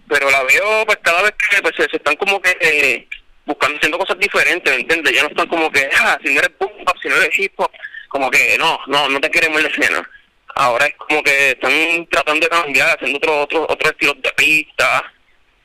Pero 0.08 0.28
la 0.28 0.42
veo 0.42 0.84
pues 0.86 0.98
cada 1.00 1.22
vez 1.22 1.32
que 1.48 1.62
pues, 1.62 1.76
se, 1.76 1.84
están 1.96 2.16
como 2.16 2.42
que 2.42 2.56
eh, 2.60 3.08
buscando, 3.46 3.76
haciendo 3.76 3.98
cosas 3.98 4.18
diferentes, 4.18 4.74
¿me 4.74 4.80
entiendes? 4.80 5.14
Ya 5.14 5.22
no 5.22 5.28
están 5.28 5.46
como 5.46 5.70
que, 5.70 5.88
ah, 5.96 6.18
si 6.24 6.34
no 6.34 6.40
eres 6.40 6.58
boom 6.58 6.72
si 7.00 7.08
no 7.08 7.14
eres 7.14 7.38
hip 7.38 7.52
hop, 7.58 7.70
como 8.08 8.28
que 8.28 8.58
no, 8.58 8.80
no, 8.88 9.08
no 9.08 9.20
te 9.20 9.30
queremos 9.30 9.58
en 9.58 9.64
la 9.64 9.70
escena. 9.70 10.10
Ahora 10.56 10.86
es 10.86 10.94
como 10.96 11.22
que 11.22 11.50
están 11.50 12.04
tratando 12.10 12.40
de 12.40 12.48
cambiar, 12.48 12.96
haciendo 12.96 13.18
otro, 13.18 13.42
otro, 13.42 13.66
otro 13.68 13.90
estilo 13.90 14.14
de 14.14 14.32
pista, 14.32 15.04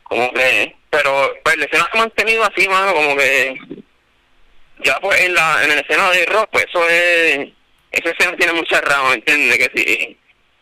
como 0.03 0.31
que, 0.33 0.75
pero 0.91 1.33
pues 1.43 1.57
la 1.57 1.65
escena 1.65 1.89
se 1.91 1.97
ha 1.97 2.01
mantenido 2.01 2.43
así, 2.43 2.69
mano, 2.69 2.93
como 2.93 3.17
que 3.17 3.57
ya 4.83 4.99
pues 4.99 5.19
en 5.21 5.33
la, 5.33 5.63
en 5.63 5.69
la 5.69 5.81
escena 5.81 6.09
de 6.11 6.25
rock, 6.25 6.49
pues 6.51 6.65
eso 6.65 6.89
es, 6.89 7.49
esa 7.91 8.09
escena 8.09 8.38
tiene 8.38 8.53
muchas 8.53 8.81
ramas, 8.81 9.09
¿me 9.09 9.15
entiendes? 9.15 9.57
Que 9.57 9.71
si 9.75 10.17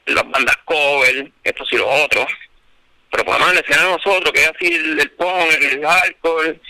las 0.06 0.30
bandas 0.30 0.58
cover, 0.66 1.32
esto 1.44 1.64
y 1.72 1.78
lo 1.78 1.90
otro, 1.90 2.26
pero 3.12 3.26
por 3.26 3.34
lo 3.34 3.40
menos 3.40 3.50
en 3.50 3.56
la 3.56 3.62
escena 3.62 3.84
de 3.84 3.98
nosotros, 3.98 4.32
que 4.32 4.42
es 4.42 4.50
así 4.50 4.68
el, 4.74 5.00
el 5.00 5.74
el 5.74 5.86
alcohol, 5.86 6.62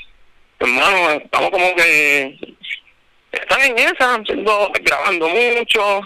hermano, 0.60 1.12
estamos 1.12 1.52
como 1.52 1.76
que 1.76 2.38
están 3.32 3.62
en 3.62 3.80
esa, 3.80 4.16
haciendo, 4.16 4.72
grabando 4.82 5.28
mucho, 5.28 6.02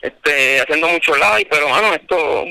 este, 0.00 0.60
haciendo 0.60 0.88
mucho 0.88 1.14
live, 1.16 1.48
pero 1.50 1.68
mano, 1.68 1.92
esto 1.94 2.44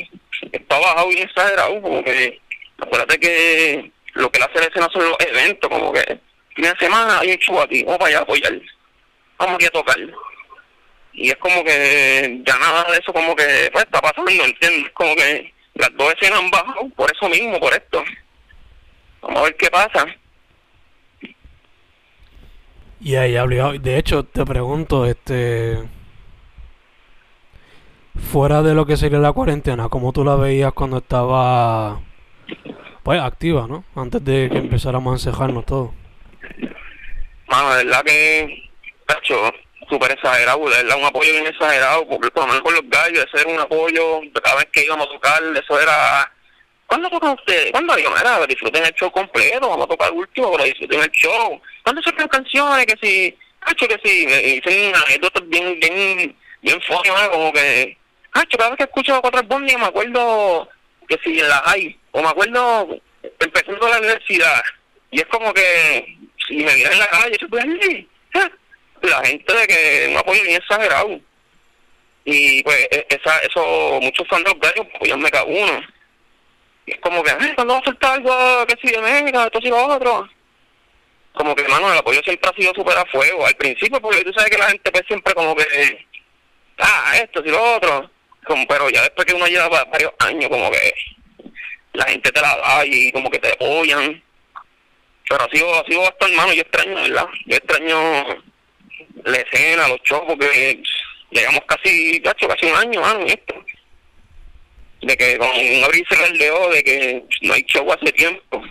está 0.51 0.79
bajado 0.79 1.11
y 1.11 1.19
exagerado, 1.19 1.81
como 1.81 2.03
que 2.03 2.39
acuérdate 2.77 3.19
que 3.19 3.91
lo 4.13 4.29
que 4.31 4.39
le 4.39 4.45
hace 4.45 4.59
la 4.59 4.65
escena 4.65 4.89
son 4.91 5.09
los 5.09 5.17
eventos, 5.19 5.69
como 5.69 5.93
que 5.93 6.19
fin 6.55 6.65
de 6.65 6.75
semana 6.79 7.19
hay 7.19 7.31
un 7.31 7.37
show 7.37 7.59
aquí, 7.59 7.83
vamos 7.83 7.99
para 7.99 8.09
allá 8.09 8.19
a 8.19 8.21
apoyar, 8.23 8.61
vamos 9.37 9.55
aquí 9.55 9.65
a 9.65 9.69
tocar. 9.69 9.97
Y 11.13 11.29
es 11.29 11.35
como 11.37 11.63
que 11.63 12.41
ya 12.45 12.57
nada 12.57 12.91
de 12.91 12.97
eso 12.97 13.13
como 13.13 13.35
que 13.35 13.69
pues, 13.71 13.85
está 13.85 14.01
pasando, 14.01 14.31
¿entiendes? 14.31 14.91
Como 14.93 15.15
que 15.15 15.53
las 15.75 15.89
dos 15.95 16.13
escenas 16.13 16.39
han 16.39 16.51
bajado 16.51 16.89
por 16.95 17.11
eso 17.11 17.29
mismo, 17.29 17.59
por 17.59 17.73
esto. 17.73 18.03
Vamos 19.21 19.39
a 19.39 19.43
ver 19.43 19.55
qué 19.55 19.69
pasa. 19.69 20.05
Ya, 22.99 23.27
ya, 23.27 23.43
obligado. 23.43 23.73
De 23.73 23.97
hecho, 23.97 24.23
te 24.23 24.45
pregunto, 24.45 25.05
este. 25.05 25.87
Fuera 28.31 28.61
de 28.61 28.73
lo 28.73 28.85
que 28.85 28.95
sería 28.97 29.19
la 29.19 29.33
cuarentena, 29.33 29.89
¿cómo 29.89 30.13
tú 30.13 30.23
la 30.23 30.35
veías 30.35 30.73
cuando 30.73 30.97
estaba. 30.97 32.01
Pues 33.03 33.21
activa, 33.21 33.67
¿no? 33.67 33.83
Antes 33.95 34.23
de 34.23 34.49
que 34.49 34.57
empezáramos 34.57 35.11
a 35.11 35.15
encejarnos 35.15 35.65
todo. 35.65 35.93
Mano, 37.55 37.73
de 37.73 37.85
verdad 37.85 38.03
que, 38.03 38.69
cacho, 39.05 39.49
súper 39.87 40.11
exagerado, 40.11 40.69
de 40.69 40.83
verdad, 40.83 40.97
un 40.97 41.05
apoyo 41.05 41.31
bien 41.31 41.47
exagerado, 41.47 42.05
porque 42.05 42.29
por 42.31 42.43
lo 42.43 42.47
menos 42.47 42.61
con 42.63 42.73
los 42.73 42.89
gallos, 42.89 43.25
ese 43.25 43.43
era 43.43 43.49
un 43.49 43.61
apoyo, 43.61 44.19
cada 44.43 44.57
vez 44.57 44.67
que 44.73 44.83
íbamos 44.83 45.07
a 45.07 45.11
tocar, 45.11 45.41
eso 45.41 45.79
era, 45.79 46.33
¿cuándo 46.85 47.09
tocan 47.09 47.29
ustedes? 47.29 47.71
¿Cuándo 47.71 47.97
íbamos? 47.97 48.19
Era, 48.19 48.45
disfruten 48.45 48.83
el 48.83 48.93
show 48.95 49.09
completo, 49.09 49.69
vamos 49.69 49.85
a 49.85 49.89
tocar 49.89 50.11
el 50.11 50.17
último, 50.17 50.51
pero 50.51 50.65
disfruten 50.65 50.99
el 50.99 51.11
show. 51.11 51.61
¿Cuándo 51.83 52.01
sacan 52.01 52.27
canciones? 52.27 52.85
Que 52.87 52.97
si, 53.01 53.37
cacho, 53.59 53.87
que 53.87 53.99
si, 54.03 54.25
dicen 54.25 54.93
anécdotas 54.93 55.47
bien, 55.47 55.79
bien, 55.79 56.35
bien 56.61 56.81
¿no? 56.89 57.31
como 57.31 57.53
que, 57.53 57.97
cacho, 58.31 58.57
cada 58.57 58.71
vez 58.71 58.79
que 58.79 58.83
escucho 58.83 59.21
cuatro 59.21 59.41
bondi 59.43 59.77
me 59.77 59.85
acuerdo 59.85 60.67
que 61.07 61.17
si 61.23 61.39
en 61.39 61.47
la 61.47 61.63
hay, 61.65 61.97
o 62.11 62.21
me 62.21 62.27
acuerdo 62.27 62.99
empezando 63.39 63.87
la 63.87 63.99
universidad, 63.99 64.61
y 65.09 65.19
es 65.19 65.25
como 65.27 65.53
que, 65.53 66.17
si 66.47 66.55
me 66.63 66.73
miran 66.75 66.93
en 66.93 66.99
la 66.99 67.08
calle, 67.08 67.38
yo 67.39 67.47
pues, 67.49 67.63
"Ay, 67.65 68.08
ah", 68.36 68.49
la 69.01 69.25
gente 69.25 69.53
de 69.53 69.67
que 69.67 70.08
un 70.12 70.17
apoyo 70.17 70.41
bien 70.43 70.55
exagerado. 70.58 71.19
Y 72.25 72.63
pues, 72.63 72.88
e- 72.91 73.05
esa, 73.10 73.38
eso, 73.39 73.99
muchos 74.01 74.27
fans 74.27 74.43
de 74.43 74.49
los 74.51 74.60
gallos 74.60 74.88
apoyan 74.95 75.19
Meca 75.19 75.43
uno. 75.43 75.81
Y 76.88 76.91
es 76.93 76.99
como 76.99 77.23
que, 77.23 77.31
ay, 77.39 77.53
¿cuándo 77.55 77.73
va 77.75 77.79
a 77.79 77.84
soltar 77.86 78.13
algo 78.13 78.65
que 78.67 78.75
si 78.81 78.93
de 78.93 79.01
Mega, 79.01 79.45
esto 79.45 79.60
y 79.62 79.69
lo 79.69 79.86
otro? 79.88 80.27
Como 81.34 81.53
que, 81.55 81.63
hermano, 81.63 81.91
el 81.91 81.97
apoyo 81.99 82.21
siempre 82.23 82.49
ha 82.49 82.55
sido 82.55 82.73
súper 82.73 82.97
a 82.97 83.05
fuego. 83.05 83.45
Al 83.45 83.55
principio, 83.55 83.99
porque 83.99 84.23
tú 84.23 84.31
sabes 84.34 84.49
que 84.51 84.58
la 84.58 84.69
gente 84.69 84.91
pues 84.91 85.03
siempre 85.08 85.34
como 85.34 85.55
que, 85.55 86.05
ah, 86.79 87.13
esto 87.21 87.41
y 87.45 87.49
lo 87.49 87.62
otro. 87.75 88.10
Como, 88.45 88.65
pero 88.67 88.89
ya 88.89 89.01
después 89.01 89.25
que 89.25 89.34
uno 89.34 89.47
lleva 89.47 89.67
va- 89.67 89.84
varios 89.86 90.13
años, 90.19 90.49
como 90.49 90.69
que 90.71 90.93
la 91.93 92.05
gente 92.05 92.31
te 92.31 92.41
la 92.41 92.55
da 92.58 92.86
y 92.86 93.12
como 93.12 93.29
que 93.29 93.39
te 93.39 93.51
apoyan. 93.51 94.21
Pero 95.27 95.43
ha 95.43 95.49
sido, 95.49 95.79
ha 95.79 95.85
sido 95.85 96.01
bastante, 96.01 96.33
hermano, 96.33 96.53
yo 96.53 96.61
extraño, 96.61 96.95
¿verdad? 96.95 97.27
Yo 97.45 97.55
extraño 97.57 98.43
la 99.23 99.38
escena, 99.38 99.88
los 99.88 100.01
shows, 100.03 100.23
porque 100.27 100.81
llegamos 101.31 101.61
casi, 101.67 102.21
cacho, 102.21 102.47
casi 102.47 102.67
un 102.67 102.75
año, 102.75 103.01
mano, 103.01 103.25
esto. 103.25 103.55
De 105.01 105.17
que 105.17 105.38
con 105.38 105.49
un 105.49 105.83
abrir 105.83 106.05
el 106.09 106.38
dedo, 106.38 106.69
de 106.69 106.83
que 106.83 107.23
no 107.41 107.53
hay 107.53 107.63
show 107.63 107.91
hace 107.91 108.11
tiempo. 108.11 108.63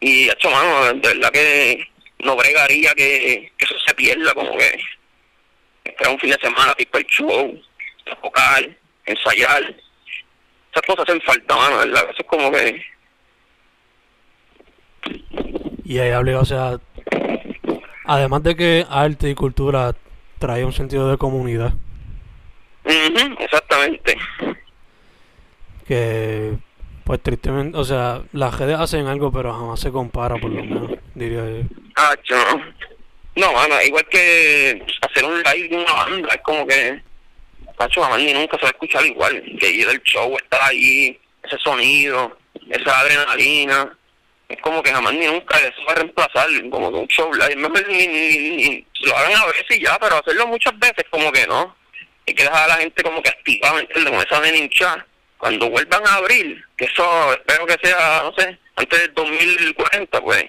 Y, 0.00 0.28
hecho, 0.28 0.50
mano, 0.50 0.92
de 0.94 1.08
verdad 1.14 1.30
que 1.30 1.88
no 2.20 2.36
bregaría 2.36 2.92
que, 2.94 3.52
que 3.56 3.64
eso 3.64 3.74
se 3.86 3.94
pierda, 3.94 4.34
como 4.34 4.56
que 4.56 4.80
esperar 5.84 6.12
un 6.12 6.20
fin 6.20 6.30
de 6.30 6.38
semana, 6.40 6.74
tipo 6.74 6.98
el 6.98 7.06
show, 7.06 7.62
tocar, 8.22 8.68
ensayar. 9.06 9.62
Esas 10.70 10.82
cosas 10.86 11.08
hacen 11.08 11.20
falta, 11.22 11.56
mano, 11.56 11.78
¿verdad? 11.78 12.08
Eso 12.10 12.22
es 12.22 12.26
como 12.26 12.50
que... 12.52 12.84
Y 15.84 15.98
ahí 15.98 16.10
hablé, 16.10 16.34
o 16.36 16.44
sea, 16.44 16.78
además 18.04 18.42
de 18.42 18.56
que 18.56 18.86
arte 18.88 19.30
y 19.30 19.34
cultura 19.34 19.94
trae 20.38 20.64
un 20.64 20.72
sentido 20.72 21.10
de 21.10 21.16
comunidad, 21.18 21.72
Ujú, 22.84 23.34
exactamente. 23.38 24.16
que 25.86 26.56
pues 27.04 27.22
tristemente, 27.22 27.76
o 27.78 27.84
sea, 27.84 28.22
las 28.32 28.58
redes 28.58 28.78
hacen 28.78 29.06
algo 29.06 29.32
pero 29.32 29.52
jamás 29.52 29.80
se 29.80 29.90
compara 29.90 30.36
por 30.36 30.50
lo 30.50 30.62
menos, 30.62 30.90
diría 31.14 31.44
yo. 31.48 31.62
Ah, 31.96 32.14
no. 32.30 32.62
No, 33.36 33.52
mano, 33.52 33.74
igual 33.86 34.04
que 34.10 34.84
hacer 35.00 35.24
un 35.24 35.38
live 35.42 35.68
de 35.68 35.76
una 35.76 35.92
banda, 35.92 36.28
es 36.34 36.42
como 36.42 36.66
que, 36.66 37.00
Pacho, 37.76 38.02
jamás 38.02 38.18
ni 38.18 38.32
nunca 38.34 38.56
se 38.58 38.62
va 38.64 38.68
a 38.68 38.72
escuchar 38.72 39.06
igual. 39.06 39.42
Que 39.60 39.70
ir 39.70 39.88
al 39.88 40.02
show, 40.02 40.36
estar 40.36 40.60
ahí, 40.62 41.18
ese 41.44 41.56
sonido, 41.58 42.36
esa 42.68 42.98
adrenalina, 42.98 43.96
es 44.48 44.60
como 44.62 44.82
que 44.82 44.90
jamás 44.92 45.12
ni 45.12 45.26
nunca 45.26 45.58
eso 45.58 45.84
va 45.86 45.92
a 45.92 45.96
reemplazar 45.96 46.48
como 46.70 46.90
que 46.90 46.98
un 46.98 47.08
show 47.08 47.32
live. 47.34 47.56
Mejor 47.56 47.86
ni, 47.88 48.06
ni, 48.06 48.38
ni- 48.56 48.86
lo 49.02 49.16
hagan 49.16 49.36
a 49.36 49.46
veces 49.46 49.64
y 49.70 49.84
ya, 49.84 49.98
pero 49.98 50.16
hacerlo 50.16 50.46
muchas 50.46 50.78
veces 50.78 51.04
como 51.10 51.30
que 51.30 51.46
no. 51.46 51.76
Hay 52.26 52.34
que 52.34 52.42
dejar 52.44 52.64
a 52.64 52.68
la 52.68 52.76
gente 52.76 53.02
como 53.02 53.22
que 53.22 53.28
activada, 53.30 53.74
¿me 53.74 53.80
entiendes? 53.80 54.12
Con 54.12 54.22
esa 54.46 54.56
hinchar. 54.56 55.06
Cuando 55.38 55.70
vuelvan 55.70 56.04
a 56.06 56.14
abrir, 56.14 56.64
que 56.76 56.86
eso 56.86 57.32
espero 57.32 57.64
que 57.66 57.76
sea, 57.82 58.22
no 58.24 58.34
sé, 58.36 58.58
antes 58.76 59.00
del 59.00 59.14
2040, 59.14 60.20
pues. 60.20 60.44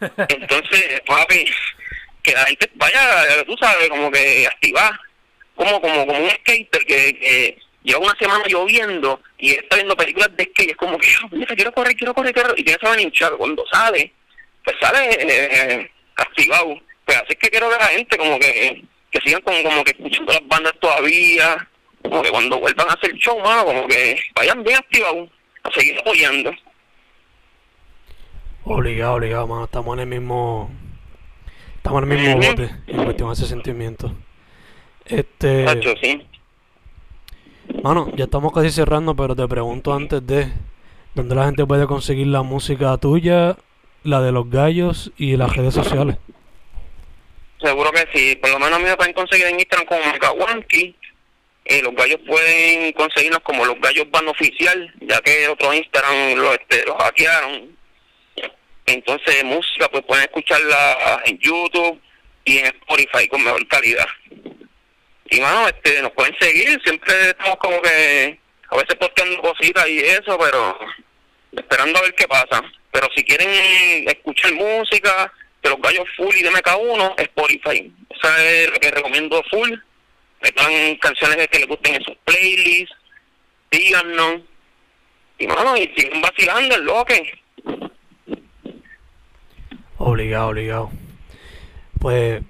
Entonces, 0.28 1.00
papi, 1.06 1.44
que 2.22 2.32
la 2.32 2.44
gente 2.44 2.70
vaya, 2.74 3.44
tú 3.44 3.56
sabes, 3.60 3.88
como 3.88 4.10
que 4.10 4.46
activar, 4.46 4.92
como 5.56 5.80
como 5.80 6.06
como 6.06 6.18
un 6.20 6.30
skater 6.30 6.84
que, 6.86 7.18
que 7.18 7.58
lleva 7.82 8.00
una 8.00 8.14
semana 8.18 8.44
lloviendo 8.46 9.20
y 9.38 9.52
está 9.52 9.76
viendo 9.76 9.96
películas 9.96 10.34
de 10.36 10.44
skate, 10.44 10.70
es 10.70 10.76
como 10.76 10.98
que, 10.98 11.08
"Ah, 11.22 11.28
mira, 11.32 11.54
quiero 11.54 11.72
correr, 11.72 11.96
quiero 11.96 12.14
correr, 12.14 12.32
quiero 12.34 12.52
y 12.56 12.64
tiene 12.64 12.78
esa 12.80 13.00
hinchar. 13.00 13.32
Cuando 13.36 13.64
sale, 13.72 14.12
pues 14.64 14.76
sale 14.80 15.08
eh, 15.20 15.90
activado. 16.16 16.78
Pues 17.04 17.16
así 17.16 17.26
es 17.30 17.38
que 17.38 17.48
quiero 17.50 17.70
que 17.70 17.76
la 17.76 17.86
gente 17.86 18.16
como 18.16 18.38
que, 18.38 18.84
que 19.10 19.20
sigan 19.20 19.40
como, 19.42 19.62
como 19.62 19.84
que 19.84 19.90
escuchando 19.92 20.32
las 20.32 20.46
bandas 20.46 20.74
todavía, 20.80 21.68
como 22.02 22.22
que 22.22 22.30
cuando 22.30 22.58
vuelvan 22.60 22.90
a 22.90 22.92
hacer 22.94 23.12
show, 23.14 23.38
mano, 23.40 23.64
como 23.64 23.86
que 23.88 24.18
vayan 24.34 24.62
bien 24.62 24.76
activados, 24.78 25.28
a 25.62 25.70
seguir 25.72 25.98
apoyando. 25.98 26.52
Obligado, 28.64 29.14
obligado, 29.14 29.46
mano, 29.46 29.64
estamos 29.64 29.94
en 29.94 30.00
el 30.00 30.06
mismo, 30.06 30.70
estamos 31.76 32.02
en 32.02 32.12
el 32.12 32.18
mismo 32.18 32.36
bote 32.36 32.70
en 32.86 33.04
cuestión 33.04 33.28
de 33.28 33.34
ese 33.34 33.46
sentimiento. 33.46 34.14
Este, 35.06 35.64
Tacho, 35.64 35.94
sí. 36.00 36.24
Mano, 37.82 38.10
ya 38.16 38.24
estamos 38.24 38.52
casi 38.52 38.70
cerrando, 38.70 39.14
pero 39.14 39.34
te 39.34 39.46
pregunto 39.48 39.92
antes 39.92 40.26
de, 40.26 40.52
¿dónde 41.14 41.34
la 41.34 41.46
gente 41.46 41.66
puede 41.66 41.86
conseguir 41.86 42.26
la 42.28 42.42
música 42.42 42.96
tuya, 42.98 43.56
la 44.02 44.20
de 44.20 44.32
los 44.32 44.50
gallos 44.50 45.12
y 45.16 45.36
las 45.36 45.56
redes 45.56 45.74
sociales? 45.74 46.16
Seguro 47.62 47.90
que 47.92 48.06
sí. 48.14 48.36
Por 48.36 48.50
lo 48.50 48.58
menos 48.58 48.74
a 48.74 48.78
mí 48.78 48.84
me 48.84 48.96
pueden 48.96 49.12
conseguir 49.12 49.46
en 49.46 49.60
Instagram 49.60 49.86
como 49.86 50.12
Megawanki. 50.12 50.96
Eh, 51.66 51.82
los 51.82 51.94
gallos 51.94 52.20
pueden 52.26 52.92
conseguirnos 52.92 53.40
como 53.40 53.64
los 53.64 53.78
gallos 53.80 54.10
van 54.10 54.28
oficial, 54.28 54.92
ya 55.00 55.20
que 55.20 55.46
otros 55.48 55.74
Instagram 55.74 56.36
lo, 56.36 56.54
este, 56.54 56.84
los 56.86 56.96
hackearon. 56.96 57.76
Entonces, 58.86 59.44
música, 59.44 59.88
pues 59.88 60.02
pueden 60.04 60.24
escucharla 60.24 61.22
en 61.26 61.38
YouTube 61.38 62.00
y 62.44 62.58
en 62.58 62.66
Spotify 62.66 63.28
con 63.28 63.44
mejor 63.44 63.66
calidad. 63.68 64.06
Y, 65.30 65.40
mano, 65.40 65.68
este, 65.68 66.02
nos 66.02 66.12
pueden 66.12 66.36
seguir. 66.40 66.80
Siempre 66.84 67.30
estamos 67.30 67.56
como 67.56 67.80
que 67.82 68.38
a 68.68 68.76
veces 68.76 68.96
posteando 68.96 69.40
cositas 69.40 69.88
y 69.88 69.98
eso, 70.00 70.36
pero 70.38 70.78
esperando 71.52 71.98
a 71.98 72.02
ver 72.02 72.14
qué 72.14 72.26
pasa. 72.26 72.62
Pero 72.90 73.08
si 73.14 73.24
quieren 73.24 73.48
escuchar 74.08 74.52
música 74.54 75.32
de 75.62 75.70
los 75.70 75.80
gallos 75.80 76.08
full 76.16 76.34
y 76.34 76.42
de 76.42 76.50
MK1, 76.50 77.14
Spotify. 77.18 77.92
Esa 78.10 78.44
es 78.44 78.70
lo 78.70 78.80
que 78.80 78.90
recomiendo 78.90 79.42
full. 79.50 79.70
Metan 80.42 80.96
canciones 80.96 81.48
que 81.48 81.58
les 81.58 81.68
gusten 81.68 81.94
en 81.96 82.02
sus 82.02 82.16
playlists, 82.24 82.96
díganos. 83.70 84.40
Y 85.38 85.46
mano, 85.46 85.76
y 85.76 85.92
siguen 85.96 86.20
vacilando 86.20 86.74
el 86.74 86.84
loque. 86.84 87.40
Obligado, 89.98 90.48
obligado. 90.48 90.90
Pues, 92.00 92.42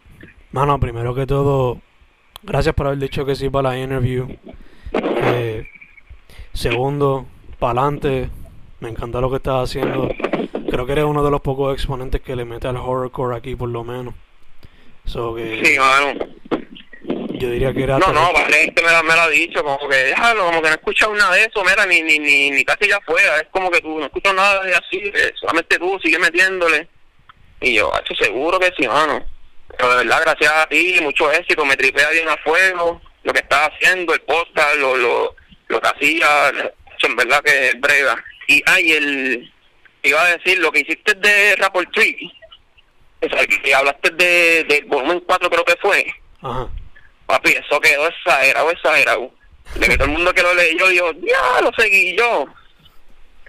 mano, 0.52 0.78
primero 0.78 1.14
que 1.14 1.26
todo, 1.26 1.82
gracias 2.50 2.74
por 2.74 2.86
haber 2.88 2.98
dicho 2.98 3.24
que 3.24 3.36
sí 3.36 3.48
para 3.48 3.70
la 3.70 3.78
interview. 3.78 4.28
Eh, 4.92 5.68
segundo, 6.52 7.26
para 7.60 7.82
adelante, 7.82 8.28
me 8.80 8.88
encanta 8.88 9.20
lo 9.20 9.30
que 9.30 9.36
estás 9.36 9.70
haciendo. 9.70 10.08
Creo 10.68 10.84
que 10.84 10.92
eres 10.92 11.04
uno 11.04 11.22
de 11.22 11.30
los 11.30 11.40
pocos 11.40 11.72
exponentes 11.74 12.20
que 12.20 12.34
le 12.34 12.44
mete 12.44 12.66
al 12.66 12.76
horrorcore 12.76 13.36
aquí, 13.36 13.54
por 13.54 13.68
lo 13.68 13.84
menos. 13.84 14.14
So 15.04 15.34
que 15.34 15.64
Sí, 15.64 15.78
mano. 15.78 16.18
yo 17.38 17.50
diría 17.50 17.72
que 17.72 17.84
era 17.84 17.98
No, 17.98 18.12
no, 18.12 18.32
vale, 18.32 18.52
gente 18.64 18.82
me, 18.82 18.88
me 19.02 19.14
lo 19.14 19.20
ha 19.20 19.28
dicho, 19.28 19.62
como 19.62 19.88
que 19.88 19.96
déjalo, 19.96 20.46
como 20.46 20.60
que 20.60 20.68
no 20.68 20.74
he 20.74 20.78
escuchado 20.78 21.14
nada 21.14 21.34
de 21.34 21.42
eso, 21.42 21.64
mira, 21.64 21.86
ni, 21.86 22.02
ni, 22.02 22.18
ni, 22.18 22.50
ni 22.50 22.64
casi 22.64 22.88
ya 22.88 22.96
afuera, 22.98 23.38
es 23.38 23.46
como 23.50 23.70
que 23.70 23.80
tú 23.80 23.98
no 23.98 24.06
escuchas 24.06 24.34
nada 24.34 24.62
de 24.64 24.74
así, 24.74 25.00
solamente 25.40 25.78
tú 25.78 25.98
sigue 26.02 26.18
metiéndole. 26.18 26.88
Y 27.60 27.74
yo, 27.74 27.92
hecho 28.00 28.14
seguro 28.14 28.58
que 28.58 28.72
sí, 28.76 28.86
mano. 28.88 29.24
Pero 29.80 29.96
de 29.96 30.04
verdad, 30.04 30.20
gracias 30.22 30.52
a 30.52 30.66
ti, 30.66 30.98
mucho 31.00 31.32
éxito, 31.32 31.64
me 31.64 31.74
tripea 31.74 32.10
bien 32.10 32.28
a 32.28 32.36
fuego, 32.38 33.00
lo 33.22 33.32
que 33.32 33.38
estás 33.38 33.70
haciendo, 33.70 34.12
el 34.12 34.20
podcast, 34.20 34.76
lo, 34.76 34.94
lo, 34.94 35.34
lo 35.68 35.80
que 35.80 35.88
hacía, 35.88 36.52
en 37.02 37.16
verdad 37.16 37.42
que 37.42 37.68
es 37.68 37.80
brega. 37.80 38.22
Y, 38.46 38.62
ay, 38.66 38.92
el, 38.92 39.52
iba 40.02 40.22
a 40.22 40.36
decir, 40.36 40.58
lo 40.58 40.70
que 40.70 40.80
hiciste 40.80 41.14
de 41.14 41.56
Rapport 41.56 41.90
Tree, 41.92 42.30
que 43.62 43.74
hablaste 43.74 44.10
de, 44.10 44.64
del 44.64 44.84
volumen 44.84 45.20
4 45.20 45.48
creo 45.48 45.64
que 45.64 45.76
fue, 45.80 46.06
Ajá. 46.42 46.68
Papi, 47.24 47.52
eso 47.52 47.80
quedó 47.80 48.06
exagerado, 48.08 48.70
exagerado. 48.70 49.30
De 49.76 49.86
que 49.86 49.96
todo 49.96 50.08
el 50.08 50.12
mundo 50.12 50.34
que 50.34 50.42
lo 50.42 50.52
leyó 50.52 50.88
dijo, 50.88 51.12
ya 51.22 51.62
lo 51.62 51.70
seguí 51.78 52.16
yo. 52.18 52.46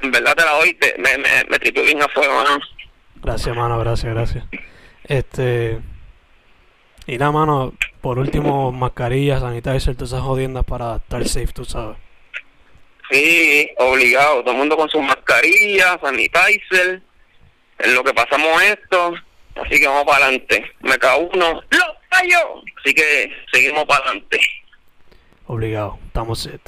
En 0.02 0.12
verdad 0.12 0.36
te 0.36 0.46
la 0.46 0.52
doy, 0.52 0.74
te, 0.76 0.96
me, 0.98 1.17
me, 1.17 1.72
bien 1.72 2.02
a 2.02 2.08
fuego, 2.08 2.41
mano. 2.41 2.60
Gracias, 3.15 3.56
mano, 3.56 3.80
gracias, 3.80 4.13
gracias. 4.13 4.46
Este. 5.04 5.80
Y 7.08 7.18
nada, 7.18 7.32
mano, 7.32 7.74
por 8.02 8.20
último, 8.20 8.72
mascarillas, 8.72 9.42
sanitizer, 9.42 9.96
todas 9.96 10.12
esas 10.12 10.22
jodiendas 10.22 10.64
para 10.66 10.98
estar 10.98 11.28
safe, 11.28 11.54
tú 11.54 11.66
sabes. 11.66 11.98
Sí, 13.10 13.70
obligado. 13.78 14.42
Todo 14.42 14.52
el 14.52 14.58
mundo 14.58 14.78
con 14.78 14.90
sus 14.90 15.02
mascarillas, 15.02 16.00
sanitizer. 16.02 17.02
En 17.80 17.96
lo 17.96 18.04
que 18.04 18.14
pasamos 18.14 18.62
esto. 18.64 19.14
Así 19.56 19.80
que 19.80 19.88
vamos 19.88 20.06
para 20.06 20.26
adelante. 20.26 20.72
Me 20.82 20.98
cago 20.98 21.30
uno, 21.34 21.62
¡lo 21.70 21.86
fallo! 22.10 22.64
Así 22.80 22.94
que 22.94 23.32
seguimos 23.52 23.86
para 23.86 24.06
adelante. 24.06 24.40
Obligado, 25.48 26.00
estamos 26.08 26.40
set. 26.40 26.62